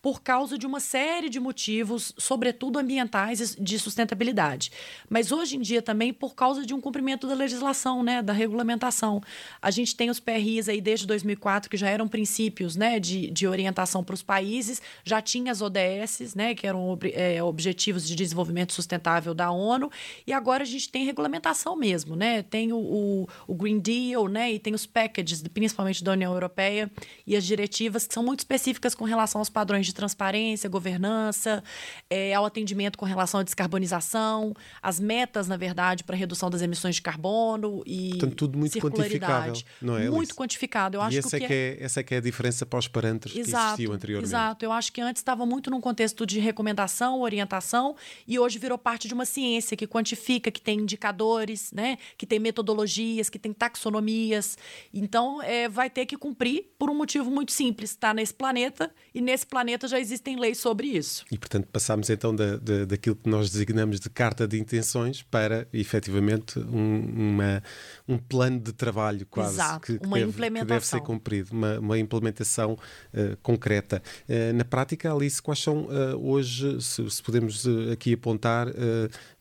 por 0.03 0.21
causa 0.21 0.57
de 0.57 0.67
uma 0.67 0.81
série 0.81 1.29
de 1.29 1.39
motivos, 1.39 2.13
sobretudo 2.17 2.77
ambientais 2.77 3.55
de 3.57 3.79
sustentabilidade. 3.79 4.69
Mas 5.09 5.31
hoje 5.31 5.55
em 5.55 5.61
dia 5.61 5.81
também 5.81 6.11
por 6.11 6.35
causa 6.35 6.65
de 6.65 6.73
um 6.73 6.81
cumprimento 6.81 7.25
da 7.25 7.33
legislação, 7.33 8.03
né, 8.03 8.21
da 8.21 8.33
regulamentação. 8.33 9.21
A 9.61 9.71
gente 9.71 9.95
tem 9.95 10.09
os 10.09 10.19
PRIs 10.19 10.67
aí 10.67 10.81
desde 10.81 11.07
2004 11.07 11.69
que 11.69 11.77
já 11.77 11.87
eram 11.87 12.05
princípios, 12.05 12.75
né, 12.75 12.99
de, 12.99 13.31
de 13.31 13.47
orientação 13.47 14.03
para 14.03 14.13
os 14.13 14.21
países, 14.21 14.81
já 15.05 15.21
tinha 15.21 15.53
as 15.53 15.61
ODS, 15.61 16.35
né, 16.35 16.53
que 16.53 16.67
eram 16.67 16.99
é, 17.13 17.41
objetivos 17.41 18.05
de 18.05 18.13
desenvolvimento 18.13 18.73
sustentável 18.73 19.33
da 19.33 19.51
ONU, 19.51 19.89
e 20.27 20.33
agora 20.33 20.63
a 20.63 20.67
gente 20.67 20.89
tem 20.89 21.05
regulamentação 21.05 21.77
mesmo, 21.77 22.17
né? 22.17 22.43
Tem 22.43 22.73
o, 22.73 22.77
o, 22.77 23.27
o 23.47 23.55
Green 23.55 23.79
Deal, 23.79 24.27
né, 24.27 24.51
e 24.51 24.59
tem 24.59 24.73
os 24.73 24.85
packages, 24.85 25.41
principalmente 25.43 26.03
da 26.03 26.11
União 26.11 26.33
Europeia, 26.33 26.91
e 27.25 27.37
as 27.37 27.45
diretivas 27.45 28.05
que 28.05 28.13
são 28.13 28.21
muito 28.23 28.39
específicas 28.39 28.93
com 28.93 29.05
relação 29.05 29.39
aos 29.39 29.49
padrões 29.49 29.85
de 29.85 29.92
de 29.93 29.95
transparência, 29.95 30.67
governança, 30.69 31.63
é, 32.09 32.33
ao 32.33 32.45
atendimento 32.45 32.97
com 32.97 33.05
relação 33.05 33.39
à 33.39 33.43
descarbonização, 33.43 34.53
as 34.81 34.99
metas, 34.99 35.47
na 35.47 35.55
verdade, 35.55 36.03
para 36.03 36.15
redução 36.15 36.49
das 36.49 36.61
emissões 36.61 36.95
de 36.95 37.01
carbono 37.01 37.83
e 37.85 38.09
Portanto, 38.09 38.35
tudo 38.35 38.57
muito 38.57 38.77
quantificável, 38.79 39.53
não 39.81 39.97
é? 39.97 40.09
Muito 40.09 40.35
quantificado. 40.35 40.97
Eu 40.97 41.01
e 41.01 41.05
acho 41.05 41.19
essa, 41.19 41.37
que 41.37 41.45
é 41.45 41.47
que 41.47 41.53
é, 41.53 41.77
essa 41.79 41.99
é 41.99 42.03
que 42.03 42.15
é 42.15 42.17
a 42.17 42.21
diferença 42.21 42.65
para 42.65 42.79
os 42.79 42.87
parâmetros 42.87 43.35
exato, 43.35 43.63
que 43.63 43.69
existiam 43.69 43.93
anteriormente. 43.93 44.29
Exato. 44.29 44.65
Eu 44.65 44.71
acho 44.71 44.91
que 44.91 45.01
antes 45.01 45.19
estava 45.19 45.45
muito 45.45 45.69
num 45.69 45.79
contexto 45.79 46.25
de 46.25 46.39
recomendação, 46.39 47.21
orientação, 47.21 47.95
e 48.27 48.39
hoje 48.39 48.57
virou 48.57 48.77
parte 48.77 49.07
de 49.07 49.13
uma 49.13 49.25
ciência 49.25 49.77
que 49.77 49.87
quantifica, 49.87 50.49
que 50.49 50.61
tem 50.61 50.79
indicadores, 50.79 51.71
né? 51.71 51.97
que 52.17 52.25
tem 52.25 52.39
metodologias, 52.39 53.29
que 53.29 53.37
tem 53.37 53.53
taxonomias. 53.53 54.57
Então, 54.93 55.41
é, 55.41 55.69
vai 55.69 55.89
ter 55.89 56.05
que 56.05 56.17
cumprir 56.17 56.73
por 56.77 56.89
um 56.89 56.95
motivo 56.95 57.29
muito 57.29 57.51
simples. 57.51 57.91
Está 57.91 58.13
nesse 58.13 58.33
planeta, 58.33 58.91
e 59.13 59.21
nesse 59.21 59.45
planeta 59.45 59.82
já 59.87 59.99
existem 59.99 60.39
leis 60.39 60.57
sobre 60.57 60.87
isso. 60.87 61.25
E, 61.31 61.37
portanto, 61.37 61.67
passámos 61.71 62.09
então 62.09 62.35
da, 62.35 62.57
da, 62.57 62.85
daquilo 62.85 63.15
que 63.15 63.29
nós 63.29 63.49
designamos 63.49 63.99
de 63.99 64.09
carta 64.09 64.47
de 64.47 64.59
intenções 64.59 65.21
para, 65.21 65.67
efetivamente, 65.73 66.59
um, 66.59 67.31
uma, 67.33 67.63
um 68.07 68.17
plano 68.17 68.59
de 68.59 68.73
trabalho 68.73 69.25
quase 69.25 69.55
Exato, 69.55 69.85
que, 69.85 69.99
que, 69.99 70.05
uma 70.05 70.17
deve, 70.17 70.29
implementação. 70.29 70.67
que 70.67 70.73
deve 70.73 70.85
ser 70.85 71.01
cumprido, 71.01 71.49
uma, 71.51 71.79
uma 71.79 71.99
implementação 71.99 72.73
uh, 72.73 73.37
concreta. 73.41 74.01
Uh, 74.27 74.53
na 74.53 74.65
prática, 74.65 75.13
Alice, 75.13 75.41
quais 75.41 75.59
são 75.59 75.85
uh, 75.85 76.17
hoje, 76.17 76.81
se, 76.81 77.09
se 77.09 77.23
podemos 77.23 77.65
aqui 77.91 78.13
apontar, 78.13 78.67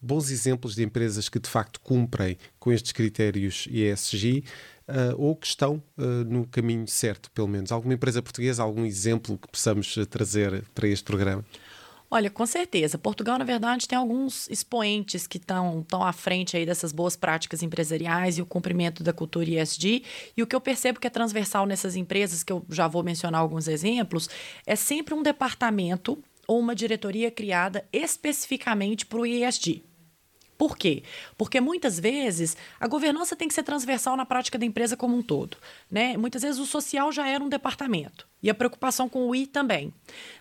bons 0.01 0.31
exemplos 0.31 0.75
de 0.75 0.83
empresas 0.83 1.29
que 1.29 1.39
de 1.39 1.49
facto 1.49 1.81
cumprem 1.81 2.37
com 2.59 2.73
estes 2.73 2.93
critérios 2.93 3.67
ESG? 3.71 4.45
Uh, 4.93 5.15
ou 5.17 5.35
que 5.35 5.47
estão 5.47 5.83
uh, 5.97 6.03
no 6.03 6.47
caminho 6.47 6.87
certo, 6.87 7.31
pelo 7.33 7.49
menos? 7.49 7.73
Alguma 7.73 7.95
empresa 7.95 8.23
portuguesa, 8.23 8.63
algum 8.63 8.85
exemplo 8.85 9.39
que 9.39 9.49
possamos 9.49 9.97
ah, 9.99 10.07
trazer 10.07 10.65
para 10.75 10.87
este 10.87 11.05
programa? 11.05 11.45
Olha, 12.11 12.29
com 12.29 12.45
certeza. 12.45 12.99
Portugal, 12.99 13.39
na 13.39 13.45
verdade, 13.45 13.89
tem 13.89 13.97
alguns 13.97 14.47
expoentes 14.51 15.27
que 15.27 15.39
estão 15.39 15.87
à 16.03 16.13
frente 16.13 16.55
aí 16.55 16.67
dessas 16.67 16.93
boas 16.93 17.17
práticas 17.17 17.63
empresariais 17.63 18.37
e 18.37 18.43
o 18.43 18.47
cumprimento 18.47 19.03
da 19.03 19.15
cultura 19.15 19.49
ESG. 19.49 20.05
E 20.37 20.43
o 20.43 20.47
que 20.47 20.55
eu 20.55 20.61
percebo 20.61 21.01
que 21.01 21.07
é 21.07 21.11
transversal 21.11 21.65
nessas 21.65 21.97
empresas, 21.97 22.43
que 22.43 22.53
eu 22.53 22.63
já 22.69 22.87
vou 22.87 23.03
mencionar 23.03 23.41
alguns 23.41 23.67
exemplos, 23.67 24.29
é 24.67 24.77
sempre 24.77 25.15
um 25.15 25.23
departamento 25.23 26.23
ou 26.47 26.61
uma 26.61 26.75
diretoria 26.75 27.31
criada 27.31 27.83
especificamente 27.91 29.07
para 29.07 29.21
o 29.21 29.25
ESG. 29.25 29.83
Por 30.62 30.79
quê? 30.79 31.03
Porque 31.37 31.61
muitas 31.61 31.98
vezes 31.98 32.57
a 32.79 32.87
governança 32.87 33.35
tem 33.35 33.48
que 33.48 33.55
ser 33.55 33.64
transversal 33.64 34.16
na 34.16 34.25
prática 34.25 34.57
da 34.57 34.64
empresa 34.64 34.96
como 34.96 35.16
um 35.16 35.20
todo. 35.20 35.57
Né? 35.90 36.16
Muitas 36.16 36.42
vezes 36.42 36.61
o 36.61 36.64
social 36.64 37.11
já 37.11 37.27
era 37.27 37.42
um 37.42 37.48
departamento 37.48 38.29
e 38.43 38.51
a 38.51 38.55
preocupação 38.55 39.09
com 39.09 39.29
o 39.29 39.35
I 39.35 39.47
também. 39.47 39.93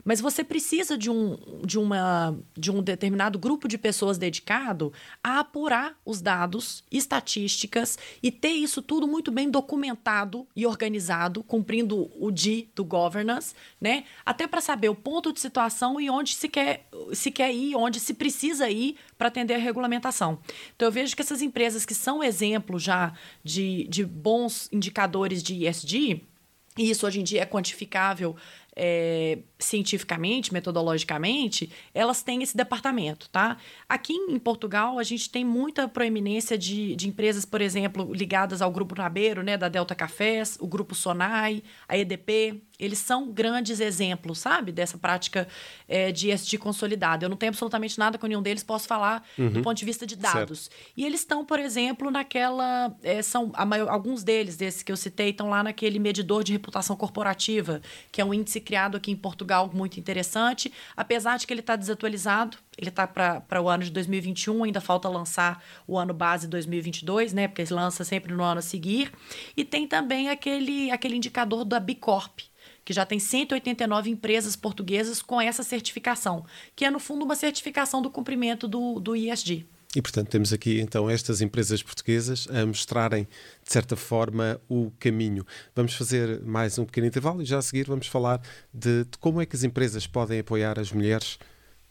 Mas 0.04 0.20
você 0.20 0.44
precisa 0.44 0.98
de 0.98 1.10
um, 1.10 1.38
de, 1.64 1.78
uma, 1.78 2.36
de 2.58 2.72
um 2.72 2.82
determinado 2.82 3.38
grupo 3.38 3.68
de 3.68 3.78
pessoas 3.78 4.18
dedicado 4.18 4.92
a 5.24 5.40
apurar 5.40 5.96
os 6.04 6.22
dados, 6.22 6.84
estatísticas 6.92 7.98
e 8.24 8.32
ter 8.32 8.50
isso 8.50 8.82
tudo 8.82 9.08
muito 9.08 9.32
bem 9.32 9.50
documentado 9.50 10.48
e 10.56 10.66
organizado, 10.66 11.44
cumprindo 11.44 12.12
o 12.20 12.32
D 12.32 12.68
do 12.76 12.84
governance, 12.84 13.54
né? 13.80 14.06
Até 14.26 14.48
para 14.48 14.62
saber 14.62 14.90
o 14.90 14.96
ponto 14.96 15.32
de 15.32 15.40
situação 15.40 16.00
e 16.02 16.10
onde 16.10 16.34
se 16.34 16.50
quer, 16.50 16.88
se 17.14 17.30
quer 17.30 17.54
ir, 17.54 17.76
onde 17.76 18.00
se 18.00 18.14
precisa 18.14 18.70
ir 18.70 18.96
para 19.18 19.28
atender 19.28 19.54
a 19.54 19.60
regulamentação. 19.60 20.40
Então 20.76 20.88
eu 20.88 20.92
vejo 20.92 21.16
que 21.16 21.22
essas 21.22 21.42
empresas 21.42 21.86
que 21.86 21.94
são 21.94 22.24
exemplos 22.24 22.82
já 22.82 23.14
de, 23.44 23.88
de 23.88 24.04
bons 24.04 24.68
indicadores 24.72 25.44
de 25.44 25.68
ESG, 25.68 26.31
e 26.78 26.90
isso 26.90 27.06
hoje 27.06 27.20
em 27.20 27.24
dia 27.24 27.42
é 27.42 27.46
quantificável 27.46 28.36
é, 28.84 29.38
cientificamente, 29.60 30.52
metodologicamente, 30.52 31.72
elas 31.94 32.24
têm 32.24 32.42
esse 32.42 32.58
departamento, 32.58 33.30
tá? 33.30 33.58
Aqui 33.88 34.14
em 34.14 34.40
Portugal, 34.40 34.98
a 34.98 35.04
gente 35.04 35.30
tem 35.30 35.46
muita 35.46 35.88
proeminência 35.88 36.58
de, 36.58 36.96
de 36.96 37.08
empresas, 37.08 37.46
por 37.46 37.62
exemplo, 37.62 38.12
ligadas 38.12 38.60
ao 38.60 38.72
Grupo 38.72 38.96
Nabeiro, 38.96 39.44
né, 39.44 39.56
da 39.56 39.70
Delta 39.70 39.94
Cafés, 39.94 40.58
o 40.60 40.66
Grupo 40.66 40.96
Sonai, 40.96 41.62
a 41.88 41.96
EDP, 41.96 42.64
eles 42.82 42.98
são 42.98 43.32
grandes 43.32 43.80
exemplos, 43.80 44.40
sabe, 44.40 44.72
dessa 44.72 44.98
prática 44.98 45.48
é, 45.88 46.12
de 46.12 46.32
ESG 46.32 46.58
consolidada. 46.58 47.24
Eu 47.24 47.30
não 47.30 47.38
tenho 47.38 47.52
absolutamente 47.52 48.00
nada 48.00 48.18
com 48.18 48.26
nenhum 48.26 48.42
deles, 48.42 48.64
posso 48.64 48.88
falar 48.88 49.24
uhum. 49.38 49.52
do 49.52 49.62
ponto 49.62 49.78
de 49.78 49.86
vista 49.86 50.08
de 50.08 50.16
dados. 50.16 50.62
Certo. 50.62 50.76
E 50.98 51.06
eles 51.06 51.20
estão, 51.20 51.46
por 51.46 51.60
exemplo, 51.60 52.10
naquela. 52.10 52.92
É, 53.04 53.22
são 53.22 53.52
maior, 53.68 53.88
Alguns 53.90 54.24
deles, 54.24 54.58
desses 54.58 54.82
que 54.82 54.92
eu 54.92 54.98
citei, 54.98 55.30
estão 55.30 55.48
lá 55.48 55.62
naquele 55.62 56.00
medidor 56.00 56.44
de 56.44 56.54
reputação 56.54 56.96
corporativa, 56.96 57.82
que 58.12 58.20
é 58.20 58.26
um 58.26 58.34
índice 58.34 58.60
criado 58.72 58.96
aqui 58.96 59.12
em 59.12 59.18
Portugal 59.18 59.70
muito 59.74 60.00
interessante, 60.00 60.72
apesar 60.96 61.38
de 61.38 61.46
que 61.46 61.52
ele 61.52 61.60
está 61.60 61.76
desatualizado. 61.76 62.58
Ele 62.78 62.88
está 62.88 63.06
para 63.06 63.62
o 63.62 63.68
ano 63.68 63.84
de 63.84 63.92
2021, 63.92 64.64
ainda 64.64 64.80
falta 64.80 65.10
lançar 65.10 65.62
o 65.86 66.00
ano 66.00 66.14
base 66.14 66.48
2022, 66.48 67.34
né? 67.34 67.50
Porque 67.50 67.64
ele 67.64 67.74
lança 67.74 68.06
sempre 68.06 68.34
no 68.34 68.42
ano 68.42 68.60
a 68.60 68.62
seguir. 68.62 69.12
E 69.58 69.66
tem 69.66 69.86
também 69.86 70.30
aquele, 70.30 70.90
aquele 70.90 71.18
indicador 71.18 71.66
da 71.66 71.82
Bicorp, 71.82 72.40
que 72.86 72.94
já 72.94 73.06
tem 73.06 73.20
189 73.20 74.10
empresas 74.10 74.56
portuguesas 74.56 75.22
com 75.22 75.42
essa 75.42 75.64
certificação, 75.64 76.46
que 76.74 76.86
é, 76.86 76.90
no 76.90 76.98
fundo, 76.98 77.26
uma 77.26 77.36
certificação 77.36 78.02
do 78.02 78.10
cumprimento 78.10 78.70
do, 78.70 79.02
do 79.02 79.18
ISD. 79.18 79.68
E, 79.96 80.02
portanto, 80.02 80.30
temos 80.30 80.54
aqui 80.54 80.80
então 80.80 81.10
estas 81.10 81.42
empresas 81.42 81.84
portuguesas 81.84 82.48
a 82.50 82.66
mostrarem, 82.66 83.28
de 83.64 83.72
certa 83.72 83.96
forma, 83.98 84.60
o 84.70 84.90
caminho. 85.00 85.46
Vamos 85.76 85.94
fazer 85.96 86.42
mais 86.44 86.80
um 86.80 86.86
pequeno 86.86 87.08
intervalo 87.08 87.42
e 87.42 87.46
já 87.46 87.58
a 87.58 87.62
seguir 87.62 87.88
vamos 87.88 88.08
falar 88.08 88.42
de, 88.74 89.04
de 89.04 89.18
como 89.20 89.42
é 89.42 89.46
que 89.46 89.56
as 89.56 89.64
empresas 89.64 90.08
podem 90.08 90.40
apoiar 90.40 90.80
as 90.80 90.94
mulheres 90.94 91.38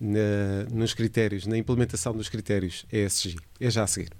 na, 0.00 0.64
nos 0.72 0.94
critérios, 0.94 1.46
na 1.46 1.58
implementação 1.58 2.14
dos 2.14 2.30
critérios 2.30 2.86
ESG. 2.90 3.36
É 3.60 3.70
já 3.70 3.84
a 3.84 3.86
seguir. 3.86 4.19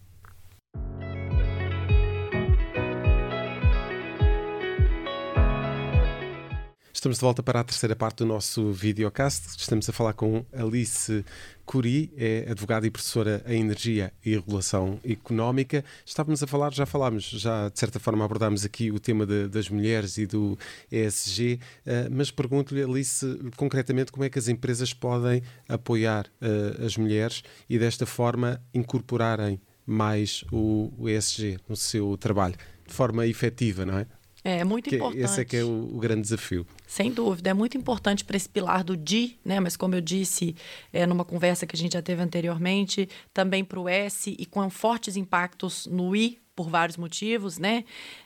Estamos 7.01 7.17
de 7.17 7.23
volta 7.23 7.43
para 7.43 7.61
a 7.61 7.65
terceira 7.65 7.97
parte 7.97 8.19
do 8.19 8.27
nosso 8.27 8.73
videocast. 8.73 9.57
Estamos 9.57 9.89
a 9.89 9.93
falar 9.93 10.13
com 10.13 10.45
Alice 10.53 11.25
Curi, 11.65 12.13
é 12.15 12.47
advogada 12.51 12.87
e 12.87 12.91
professora 12.91 13.43
em 13.47 13.63
Energia 13.63 14.13
e 14.23 14.35
Regulação 14.35 15.01
Económica. 15.03 15.83
Estávamos 16.05 16.43
a 16.43 16.47
falar, 16.47 16.75
já 16.75 16.85
falámos, 16.85 17.25
já 17.25 17.71
de 17.71 17.81
certa 17.81 17.99
forma 17.99 18.23
abordámos 18.23 18.67
aqui 18.67 18.91
o 18.91 19.01
tema 19.01 19.25
de, 19.25 19.49
das 19.49 19.71
mulheres 19.71 20.19
e 20.19 20.27
do 20.27 20.59
ESG, 20.93 21.55
uh, 21.87 22.11
mas 22.11 22.31
pergunto-lhe, 22.31 22.83
Alice, 22.83 23.25
concretamente, 23.57 24.13
como 24.13 24.25
é 24.25 24.29
que 24.29 24.39
as 24.39 24.49
empresas 24.49 24.93
podem 24.93 25.43
apoiar 25.71 26.27
uh, 26.27 26.85
as 26.85 26.99
mulheres 26.99 27.43
e 27.67 27.79
desta 27.79 28.05
forma 28.05 28.63
incorporarem 28.75 29.59
mais 29.87 30.45
o 30.53 30.93
ESG 31.09 31.61
no 31.67 31.77
seu 31.77 32.15
trabalho, 32.19 32.57
de 32.87 32.93
forma 32.93 33.27
efetiva, 33.27 33.87
não 33.87 33.97
é? 33.97 34.07
É, 34.43 34.65
muito 34.65 34.89
que 34.89 34.97
importante. 34.97 35.23
Esse 35.23 35.41
é 35.41 35.45
que 35.45 35.57
é 35.57 35.65
o, 35.65 35.91
o 35.95 35.99
grande 35.99 36.23
desafio. 36.23 36.67
Sem 36.87 37.13
dúvida, 37.13 37.51
é 37.51 37.55
muito 37.55 37.77
importante 37.77 38.25
para 38.25 38.37
esse 38.37 38.49
pilar 38.49 38.83
do 38.83 38.97
DI, 38.97 39.39
né? 39.45 39.61
Mas 39.61 39.77
como 39.77 39.95
eu 39.95 40.01
disse 40.01 40.57
é, 40.93 41.07
numa 41.07 41.25
conversa 41.25 41.67
que 41.67 41.77
a 41.77 41.79
gente 41.79 41.93
já 41.93 42.03
teve 42.03 42.23
anteriormente, 42.23 43.09
também 43.35 43.65
para 43.65 43.79
o 43.79 43.89
S 43.89 44.35
e 44.39 44.47
com 44.47 44.69
fortes 44.71 45.17
impactos 45.17 45.87
no 45.87 46.17
I 46.17 46.39
por 46.61 46.69
vários 46.69 46.99
motivos, 46.99 47.59
né? 47.59 47.85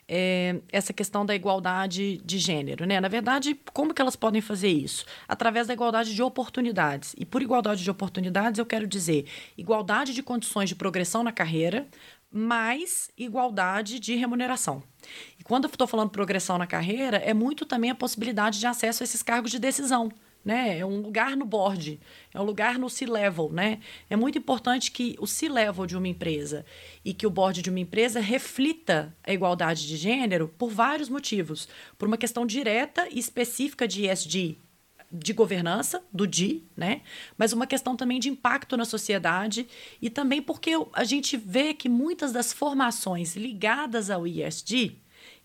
É, 0.09 0.57
essa 0.73 0.93
questão 0.93 1.25
da 1.25 1.35
igualdade 1.35 2.21
de 2.25 2.39
gênero, 2.39 2.85
né? 2.85 3.01
Na 3.01 3.07
verdade, 3.07 3.57
como 3.73 3.95
que 3.95 4.03
elas 4.03 4.17
podem 4.17 4.41
fazer 4.41 4.71
isso? 4.71 5.05
Através 5.29 5.69
da 5.69 5.73
igualdade 5.73 6.13
de 6.13 6.23
oportunidades. 6.23 7.15
E 7.17 7.25
por 7.25 7.43
igualdade 7.43 7.85
de 7.85 7.91
oportunidades, 7.91 8.59
eu 8.59 8.67
quero 8.67 8.87
dizer 8.87 9.27
igualdade 9.57 10.13
de 10.13 10.23
condições 10.23 10.69
de 10.69 10.75
progressão 10.75 11.23
na 11.23 11.31
carreira, 11.31 11.87
mais 12.35 13.13
igualdade 13.17 14.01
de 14.01 14.17
remuneração. 14.17 14.83
E 15.39 15.45
quando 15.45 15.65
eu 15.65 15.71
estou 15.71 15.87
falando 15.87 16.11
progressão 16.11 16.59
na 16.59 16.67
carreira, 16.67 17.19
é 17.19 17.33
muito 17.33 17.65
também 17.65 17.91
a 17.91 17.95
possibilidade 17.95 18.59
de 18.59 18.67
acesso 18.67 19.03
a 19.03 19.05
esses 19.05 19.23
cargos 19.23 19.53
de 19.53 19.61
decisão. 19.61 20.11
Né? 20.45 20.81
É 20.81 20.85
um 20.85 21.01
lugar 21.01 21.37
no 21.37 21.47
board, 21.47 21.99
é 22.35 22.41
um 22.41 22.45
lugar 22.45 22.79
no 22.79 22.91
C-level, 22.91 23.51
né? 23.51 23.79
É 24.11 24.17
muito 24.17 24.37
importante 24.37 24.91
que 24.91 25.17
o 25.19 25.27
C-level 25.27 25.87
de 25.87 25.97
uma 25.97 26.07
empresa 26.07 26.67
e 27.03 27.15
que 27.15 27.27
o 27.27 27.31
board 27.31 27.63
de 27.63 27.71
uma 27.71 27.81
empresa 27.81 28.21
reflita 28.21 29.17
a 29.27 29.33
igualdade 29.33 29.87
de 29.87 29.97
gênero 29.97 30.53
por 30.59 30.69
vários 30.69 31.09
motivos. 31.09 31.67
Por 31.97 32.09
uma 32.09 32.19
questão 32.19 32.45
direta 32.45 33.09
e 33.11 33.19
específica 33.19 33.89
de 33.89 34.07
ESG, 34.07 34.59
de 35.15 35.33
governança, 35.33 36.03
do 36.13 36.27
DI, 36.27 36.67
né? 36.77 37.03
Mas 37.39 37.53
uma 37.53 37.67
questão 37.67 37.97
também 37.97 38.19
de 38.19 38.29
impacto 38.29 38.77
na 38.77 38.85
sociedade 38.85 39.67
e 40.03 40.11
também 40.11 40.43
porque 40.43 40.73
a 40.93 41.05
gente 41.05 41.37
vê 41.37 41.73
que 41.73 41.89
muitas 41.89 42.33
das 42.33 42.53
formações 42.53 43.37
ligadas 43.37 44.11
ao 44.11 44.27
ISD 44.27 44.97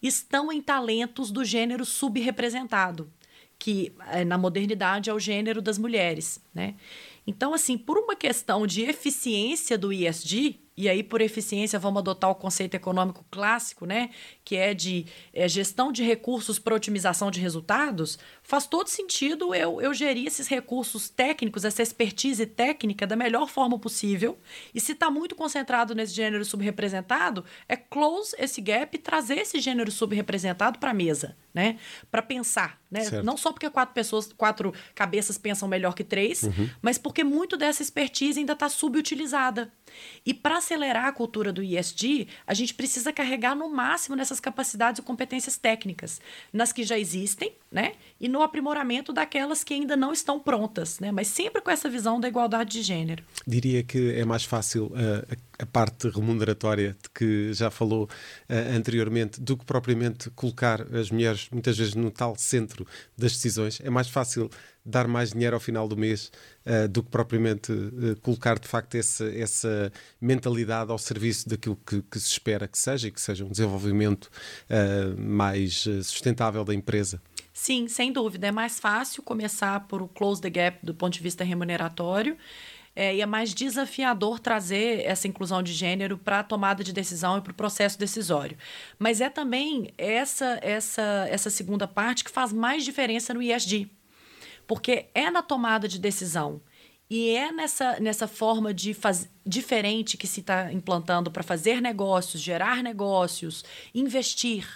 estão 0.01 0.51
em 0.51 0.61
talentos 0.61 1.29
do 1.29 1.45
gênero 1.45 1.85
subrepresentado, 1.85 3.11
que 3.57 3.93
eh, 4.11 4.25
na 4.25 4.37
modernidade 4.37 5.09
é 5.09 5.13
o 5.13 5.19
gênero 5.19 5.61
das 5.61 5.77
mulheres, 5.77 6.41
né? 6.53 6.75
Então, 7.27 7.53
assim, 7.53 7.77
por 7.77 7.97
uma 7.97 8.15
questão 8.15 8.65
de 8.65 8.81
eficiência 8.81 9.77
do 9.77 9.93
ISD, 9.93 10.59
e 10.79 10.87
aí 10.87 11.03
por 11.03 11.19
eficiência 11.19 11.77
vamos 11.77 11.99
adotar 11.99 12.29
o 12.29 12.35
conceito 12.35 12.73
econômico 12.73 13.25
clássico, 13.29 13.85
né, 13.85 14.11
que 14.45 14.55
é 14.55 14.73
de 14.73 15.05
é, 15.33 15.45
gestão 15.45 15.91
de 15.91 16.03
recursos 16.03 16.57
para 16.57 16.73
otimização 16.73 17.29
de 17.29 17.41
resultados, 17.41 18.17
faz 18.41 18.65
todo 18.65 18.87
sentido 18.87 19.53
eu, 19.53 19.81
eu 19.81 19.93
gerir 19.93 20.25
esses 20.25 20.47
recursos 20.47 21.09
técnicos, 21.09 21.65
essa 21.65 21.81
expertise 21.81 22.45
técnica 22.45 23.05
da 23.05 23.17
melhor 23.17 23.49
forma 23.49 23.77
possível. 23.77 24.39
E 24.73 24.79
se 24.79 24.93
está 24.93 25.11
muito 25.11 25.35
concentrado 25.35 25.93
nesse 25.93 26.13
gênero 26.13 26.45
subrepresentado, 26.45 27.43
é 27.67 27.75
close 27.75 28.33
esse 28.39 28.61
gap 28.61 28.95
e 28.95 28.97
trazer 28.97 29.39
esse 29.39 29.59
gênero 29.59 29.91
subrepresentado 29.91 30.79
para 30.79 30.91
a 30.91 30.93
mesa, 30.93 31.35
né, 31.53 31.77
para 32.09 32.21
pensar, 32.21 32.79
né, 32.89 33.01
não 33.21 33.35
só 33.35 33.51
porque 33.51 33.69
quatro 33.69 33.93
pessoas, 33.93 34.31
quatro 34.31 34.73
cabeças 34.95 35.37
pensam 35.37 35.67
melhor 35.67 35.93
que 35.93 36.05
três, 36.05 36.43
uhum. 36.43 36.69
mas 36.81 36.97
porque 36.97 37.21
muito 37.21 37.57
dessa 37.57 37.81
expertise 37.81 38.39
ainda 38.39 38.53
está 38.53 38.69
subutilizada. 38.69 39.73
E 40.25 40.33
para 40.33 40.61
acelerar 40.69 41.05
a 41.05 41.11
cultura 41.11 41.51
do 41.51 41.63
ISD, 41.63 42.27
a 42.45 42.53
gente 42.53 42.73
precisa 42.73 43.11
carregar 43.11 43.55
no 43.55 43.69
máximo 43.69 44.15
nessas 44.15 44.39
capacidades 44.39 44.99
e 44.99 45.01
competências 45.01 45.57
técnicas, 45.57 46.21
nas 46.53 46.71
que 46.71 46.83
já 46.83 46.97
existem, 46.97 47.53
né? 47.71 47.93
E 48.19 48.27
no 48.27 48.43
aprimoramento 48.43 49.11
daquelas 49.11 49.63
que 49.63 49.73
ainda 49.73 49.95
não 49.95 50.13
estão 50.13 50.39
prontas, 50.39 50.99
né? 50.99 51.11
Mas 51.11 51.27
sempre 51.27 51.61
com 51.61 51.71
essa 51.71 51.89
visão 51.89 52.19
da 52.19 52.27
igualdade 52.27 52.71
de 52.71 52.81
gênero. 52.83 53.23
Diria 53.47 53.83
que 53.83 54.13
é 54.13 54.23
mais 54.23 54.45
fácil 54.45 54.85
uh, 54.85 55.35
a 55.59 55.65
parte 55.65 56.09
remuneratória 56.09 56.95
de 57.01 57.09
que 57.13 57.53
já 57.53 57.69
falou 57.69 58.05
uh, 58.05 58.75
anteriormente 58.75 59.41
do 59.41 59.57
que 59.57 59.65
propriamente 59.65 60.29
colocar 60.31 60.81
as 60.95 61.11
mulheres 61.11 61.49
muitas 61.51 61.77
vezes 61.77 61.93
no 61.93 62.09
tal 62.09 62.35
centro 62.37 62.87
das 63.17 63.33
decisões. 63.33 63.81
É 63.83 63.89
mais 63.89 64.07
fácil 64.07 64.49
dar 64.85 65.05
mais 65.07 65.31
dinheiro 65.33 65.55
ao 65.55 65.59
final 65.59 65.85
do 65.87 65.97
mês 65.97 66.31
uh, 66.65 66.87
do 66.87 67.03
que 67.03 67.09
propriamente 67.09 67.73
uh, 67.73 68.15
colocar 68.21 68.57
de 68.57 68.69
facto 68.69 68.95
essa, 68.95 69.25
essa 69.35 69.91
mentalidade 70.21 70.91
ao 70.91 70.97
serviço 70.97 71.49
daquilo 71.49 71.77
que, 71.85 72.01
que, 72.03 72.19
se 72.19 72.29
espera 72.29 72.65
que 72.65 72.79
seja 72.79 73.09
e 73.09 73.11
que 73.11 73.19
seja 73.19 73.43
um 73.43 73.49
desenvolvimento 73.49 74.29
mais 75.17 75.85
sustentável 76.03 76.63
da 76.63 76.73
empresa. 76.73 77.21
Sim, 77.51 77.89
sem 77.89 78.13
dúvida. 78.13 78.47
É 78.47 78.51
mais 78.51 78.79
fácil 78.79 79.21
começar 79.21 79.81
por 79.81 80.01
o 80.01 80.07
close 80.07 80.41
the 80.41 80.49
gap 80.49 80.79
do 80.81 80.93
ponto 80.93 81.13
de 81.13 81.19
vista 81.19 81.43
remuneratório. 81.43 82.37
É, 82.99 83.15
e 83.15 83.21
é 83.21 83.25
mais 83.25 83.53
desafiador 83.53 84.39
trazer 84.39 85.05
essa 85.05 85.27
inclusão 85.27 85.63
de 85.63 85.71
gênero 85.71 86.17
para 86.17 86.39
a 86.39 86.43
tomada 86.43 86.83
de 86.83 86.91
decisão 86.91 87.37
e 87.37 87.41
para 87.41 87.51
o 87.51 87.55
processo 87.55 87.97
decisório. 87.97 88.57
Mas 88.97 89.21
é 89.21 89.29
também 89.29 89.93
essa, 89.97 90.59
essa, 90.61 91.27
essa 91.29 91.49
segunda 91.49 91.87
parte 91.87 92.23
que 92.23 92.31
faz 92.31 92.51
mais 92.51 92.83
diferença 92.83 93.33
no 93.33 93.41
ISD 93.41 93.89
porque 94.69 95.07
é 95.15 95.31
na 95.31 95.41
tomada 95.41 95.87
de 95.87 95.97
decisão 95.97 96.61
e 97.09 97.31
é 97.31 97.51
nessa, 97.51 97.99
nessa 97.99 98.27
forma 98.27 98.71
de 98.71 98.93
faz, 98.93 99.27
diferente 99.43 100.15
que 100.15 100.27
se 100.27 100.41
está 100.41 100.71
implantando 100.71 101.31
para 101.31 101.41
fazer 101.41 101.81
negócios, 101.81 102.39
gerar 102.39 102.83
negócios, 102.83 103.65
investir, 103.95 104.67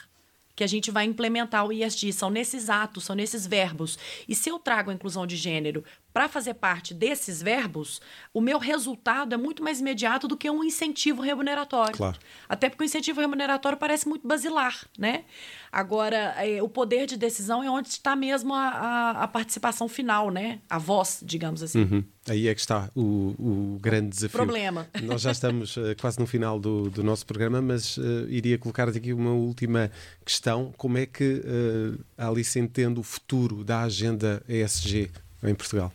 que 0.55 0.63
a 0.63 0.67
gente 0.67 0.89
vai 0.89 1.05
implementar 1.05 1.63
o 1.63 1.71
ISD. 1.71 2.11
São 2.11 2.31
nesses 2.31 2.71
atos, 2.71 3.03
são 3.03 3.15
nesses 3.15 3.45
verbos. 3.45 3.99
E 4.27 4.33
se 4.33 4.49
eu 4.49 4.57
trago 4.57 4.89
a 4.89 4.93
inclusão 4.95 5.27
de 5.27 5.35
gênero 5.35 5.83
para 6.13 6.29
fazer 6.29 6.53
parte 6.53 6.93
desses 6.93 7.41
verbos, 7.41 7.99
o 8.31 8.39
meu 8.39 8.59
resultado 8.59 9.33
é 9.33 9.37
muito 9.37 9.63
mais 9.63 9.79
imediato 9.79 10.27
do 10.27 10.37
que 10.37 10.49
um 10.49 10.63
incentivo 10.63 11.21
remuneratório. 11.21 11.97
Claro. 11.97 12.17
Até 12.47 12.69
porque 12.69 12.83
o 12.83 12.85
incentivo 12.85 13.19
remuneratório 13.19 13.77
parece 13.77 14.07
muito 14.07 14.27
basilar, 14.27 14.85
né? 14.97 15.23
Agora, 15.71 16.35
é, 16.37 16.61
o 16.61 16.69
poder 16.69 17.07
de 17.07 17.17
decisão 17.17 17.63
é 17.63 17.69
onde 17.69 17.87
está 17.87 18.15
mesmo 18.15 18.53
a, 18.53 18.67
a, 18.67 19.23
a, 19.23 19.27
participação 19.27 19.89
final, 19.89 20.29
né? 20.29 20.59
A 20.69 20.77
voz, 20.77 21.19
digamos 21.23 21.63
assim. 21.63 21.79
Uhum. 21.79 22.03
Aí 22.29 22.47
é 22.47 22.53
que 22.53 22.61
está 22.61 22.91
o, 22.95 23.33
o 23.39 23.79
grande 23.81 24.09
desafio. 24.09 24.37
Problema. 24.37 24.87
Nós 25.01 25.21
já 25.21 25.31
estamos 25.31 25.75
uh, 25.77 25.95
quase 25.99 26.19
no 26.19 26.27
final 26.27 26.59
do, 26.59 26.91
do 26.91 27.03
nosso 27.03 27.25
programa, 27.25 27.59
mas 27.59 27.97
uh, 27.97 28.27
iria 28.29 28.59
colocar 28.59 28.87
aqui 28.87 29.11
uma 29.13 29.31
última 29.31 29.89
questão. 30.23 30.71
Como 30.77 30.95
é 30.99 31.07
que 31.07 31.41
uh, 31.43 31.99
a 32.15 32.27
Alice 32.27 32.59
entende 32.59 32.99
o 32.99 33.03
futuro 33.03 33.63
da 33.63 33.81
agenda 33.81 34.43
ESG 34.47 35.09
em 35.43 35.55
Portugal? 35.55 35.91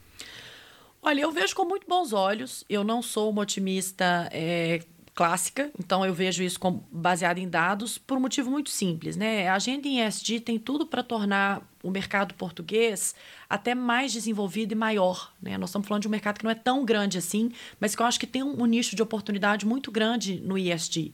Olha, 1.03 1.23
eu 1.23 1.31
vejo 1.31 1.55
com 1.55 1.65
muito 1.65 1.87
bons 1.87 2.13
olhos. 2.13 2.65
Eu 2.69 2.85
não 2.85 3.03
sou 3.03 3.31
uma 3.31 3.43
otimista 3.43 4.29
é, 4.33 4.81
clássica, 5.19 5.69
então 5.77 6.07
eu 6.07 6.15
vejo 6.15 6.45
isso 6.45 6.61
como 6.61 6.87
baseado 6.93 7.39
em 7.39 7.49
dados 7.49 7.99
por 7.99 8.17
um 8.17 8.21
motivo 8.21 8.53
muito 8.53 8.71
simples, 8.71 9.17
né? 9.17 9.49
A 9.49 9.55
agenda 9.55 9.89
em 9.89 10.01
ESG 10.01 10.39
tem 10.39 10.61
tudo 10.61 10.87
para 10.87 11.03
tornar 11.03 11.61
o 11.83 11.91
mercado 11.91 12.35
português 12.35 13.17
até 13.51 13.75
mais 13.75 14.13
desenvolvido 14.13 14.71
e 14.73 14.75
maior, 14.77 15.33
né? 15.43 15.59
Nós 15.59 15.71
estamos 15.71 15.89
falando 15.89 16.03
de 16.03 16.09
um 16.09 16.11
mercado 16.13 16.39
que 16.39 16.45
não 16.45 16.53
é 16.53 16.55
tão 16.55 16.85
grande 16.85 17.19
assim, 17.19 17.51
mas 17.81 17.97
que 17.97 18.03
eu 18.03 18.07
acho 18.07 18.21
que 18.21 18.29
tem 18.29 18.45
um, 18.45 18.63
um 18.63 18.67
nicho 18.67 18.95
de 18.95 19.03
oportunidade 19.03 19.67
muito 19.67 19.91
grande 19.91 20.41
no 20.41 20.57
ESG. 20.57 21.13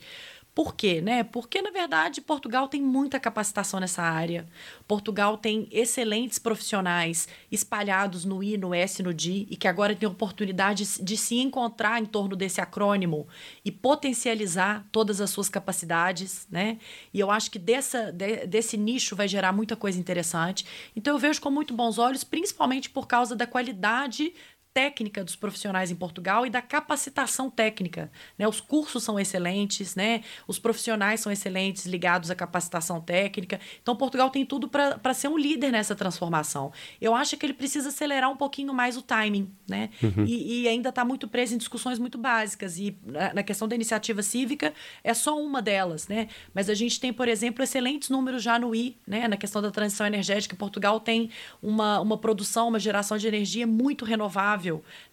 Por 0.54 0.76
quê? 0.76 1.00
Né? 1.00 1.24
Porque, 1.24 1.60
na 1.60 1.70
verdade, 1.70 2.20
Portugal 2.20 2.68
tem 2.68 2.80
muita 2.80 3.18
capacitação 3.18 3.80
nessa 3.80 4.02
área. 4.02 4.46
Portugal 4.86 5.36
tem 5.36 5.66
excelentes 5.72 6.38
profissionais 6.38 7.26
espalhados 7.50 8.24
no 8.24 8.40
I, 8.40 8.56
no 8.56 8.72
S, 8.72 9.02
no 9.02 9.12
D, 9.12 9.48
e 9.50 9.56
que 9.56 9.66
agora 9.66 9.96
tem 9.96 10.08
oportunidade 10.08 11.02
de 11.02 11.16
se 11.16 11.38
encontrar 11.38 12.00
em 12.00 12.06
torno 12.06 12.36
desse 12.36 12.60
acrônimo 12.60 13.26
e 13.64 13.72
potencializar 13.72 14.86
todas 14.92 15.20
as 15.20 15.30
suas 15.30 15.48
capacidades. 15.48 16.46
Né? 16.48 16.78
E 17.12 17.18
eu 17.18 17.32
acho 17.32 17.50
que 17.50 17.58
dessa, 17.58 18.12
de, 18.12 18.46
desse 18.46 18.76
nicho 18.76 19.16
vai 19.16 19.26
gerar 19.26 19.52
muita 19.52 19.74
coisa 19.74 19.98
interessante. 19.98 20.64
Então, 20.94 21.14
eu 21.14 21.18
vejo 21.18 21.40
com 21.40 21.50
muito 21.50 21.74
bons 21.74 21.98
olhos, 21.98 22.22
principalmente 22.22 22.88
por 22.88 23.08
causa 23.08 23.34
da 23.34 23.46
qualidade 23.46 24.32
técnica 24.74 25.22
dos 25.22 25.36
profissionais 25.36 25.92
em 25.92 25.94
Portugal 25.94 26.44
e 26.44 26.50
da 26.50 26.60
capacitação 26.60 27.48
técnica. 27.48 28.10
Né? 28.36 28.46
Os 28.48 28.60
cursos 28.60 29.04
são 29.04 29.18
excelentes, 29.20 29.94
né? 29.94 30.22
os 30.48 30.58
profissionais 30.58 31.20
são 31.20 31.30
excelentes 31.30 31.86
ligados 31.86 32.28
à 32.28 32.34
capacitação 32.34 33.00
técnica. 33.00 33.60
Então, 33.80 33.94
Portugal 33.94 34.28
tem 34.30 34.44
tudo 34.44 34.68
para 34.68 35.14
ser 35.14 35.28
um 35.28 35.38
líder 35.38 35.70
nessa 35.70 35.94
transformação. 35.94 36.72
Eu 37.00 37.14
acho 37.14 37.36
que 37.36 37.46
ele 37.46 37.54
precisa 37.54 37.90
acelerar 37.90 38.28
um 38.30 38.36
pouquinho 38.36 38.74
mais 38.74 38.96
o 38.96 39.02
timing, 39.02 39.48
né? 39.68 39.90
Uhum. 40.02 40.24
E, 40.26 40.62
e, 40.62 40.68
ainda 40.68 40.88
está 40.88 41.04
muito 41.04 41.28
preso 41.28 41.54
em 41.54 41.58
discussões 41.58 41.98
muito 42.00 42.18
básicas. 42.18 42.76
E 42.76 42.98
na 43.32 43.44
questão 43.44 43.68
da 43.68 43.76
iniciativa 43.76 44.22
cívica, 44.22 44.74
é 45.04 45.14
só 45.14 45.40
uma 45.40 45.62
delas, 45.62 46.08
né? 46.08 46.28
Mas 46.52 46.68
a 46.68 46.74
gente 46.74 46.98
tem, 46.98 47.12
por 47.12 47.28
exemplo, 47.28 47.62
excelentes 47.62 48.08
números 48.08 48.42
já 48.42 48.58
no 48.58 48.74
I, 48.74 48.96
né? 49.06 49.28
Na 49.28 49.36
questão 49.36 49.62
da 49.62 49.70
transição 49.70 50.06
energética, 50.06 50.56
Portugal 50.56 50.98
tem 50.98 51.30
uma, 51.62 52.00
uma 52.00 52.18
produção, 52.18 52.68
uma 52.68 52.80
geração 52.80 53.16
de 53.16 53.28
energia 53.28 53.66
muito 53.66 54.04
renovável, 54.04 54.63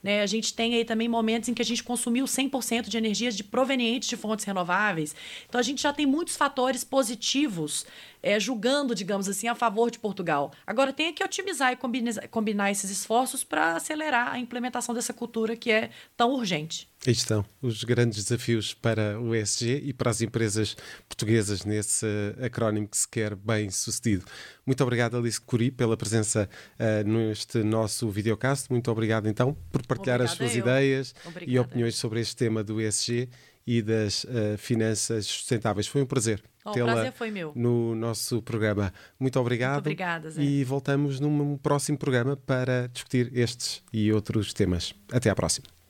né? 0.01 0.21
A 0.21 0.25
gente 0.25 0.53
tem 0.53 0.75
aí 0.75 0.85
também 0.85 1.07
momentos 1.07 1.49
em 1.49 1.53
que 1.53 1.61
a 1.61 1.65
gente 1.65 1.83
consumiu 1.83 2.25
100% 2.25 2.89
de 2.89 2.97
energias 2.97 3.35
de 3.35 3.43
provenientes 3.43 4.09
de 4.09 4.15
fontes 4.15 4.45
renováveis. 4.45 5.15
Então 5.47 5.59
a 5.59 5.63
gente 5.63 5.81
já 5.81 5.91
tem 5.91 6.05
muitos 6.05 6.35
fatores 6.35 6.83
positivos 6.83 7.85
é, 8.21 8.39
julgando, 8.39 8.93
digamos 8.93 9.27
assim, 9.27 9.47
a 9.47 9.55
favor 9.55 9.89
de 9.89 9.99
Portugal. 9.99 10.51
Agora 10.65 10.93
tem 10.93 11.13
que 11.13 11.23
otimizar 11.23 11.71
e 11.73 11.75
combinar, 11.75 12.27
combinar 12.29 12.71
esses 12.71 12.89
esforços 12.89 13.43
para 13.43 13.75
acelerar 13.75 14.33
a 14.33 14.39
implementação 14.39 14.93
dessa 14.93 15.13
cultura 15.13 15.55
que 15.55 15.71
é 15.71 15.89
tão 16.15 16.33
urgente. 16.33 16.89
Aí 17.05 17.13
estão 17.13 17.43
os 17.61 17.83
grandes 17.83 18.23
desafios 18.23 18.75
para 18.75 19.19
o 19.19 19.33
ESG 19.33 19.81
e 19.85 19.91
para 19.91 20.11
as 20.11 20.21
empresas 20.21 20.77
portuguesas 21.09 21.65
nesse 21.65 22.05
acrónimo 22.39 22.87
que 22.87 22.97
se 22.97 23.07
quer 23.07 23.33
bem 23.35 23.71
sucedido. 23.71 24.23
Muito 24.63 24.83
obrigado, 24.83 25.17
Alice 25.17 25.41
Curi, 25.41 25.71
pela 25.71 25.97
presença 25.97 26.47
uh, 26.79 27.09
neste 27.09 27.63
nosso 27.63 28.07
videocast. 28.09 28.69
Muito 28.69 28.91
obrigado, 28.91 29.27
então, 29.27 29.57
por 29.71 29.83
partilhar 29.85 30.21
Obrigada 30.21 30.43
as 30.43 30.51
suas 30.51 30.55
ideias 30.55 31.15
Obrigada. 31.25 31.51
e 31.51 31.59
opiniões 31.59 31.95
sobre 31.95 32.19
este 32.19 32.35
tema 32.35 32.63
do 32.63 32.79
ESG 32.79 33.27
e 33.65 33.81
das 33.81 34.23
uh, 34.25 34.57
finanças 34.57 35.25
sustentáveis. 35.25 35.87
Foi 35.87 36.03
um 36.03 36.05
prazer. 36.05 36.50
Oh, 36.63 36.71
o 36.71 36.73
prazer 36.73 37.11
foi 37.11 37.31
meu. 37.31 37.51
No 37.55 37.95
nosso 37.95 38.41
programa. 38.41 38.93
Muito 39.19 39.39
obrigado. 39.39 39.73
Muito 39.75 39.87
obrigada, 39.87 40.29
Zé. 40.29 40.41
E 40.41 40.63
voltamos 40.63 41.19
num 41.19 41.57
próximo 41.57 41.97
programa 41.97 42.37
para 42.37 42.87
discutir 42.87 43.31
estes 43.35 43.83
e 43.91 44.11
outros 44.13 44.53
temas. 44.53 44.93
Até 45.11 45.29
à 45.29 45.35
próxima. 45.35 45.80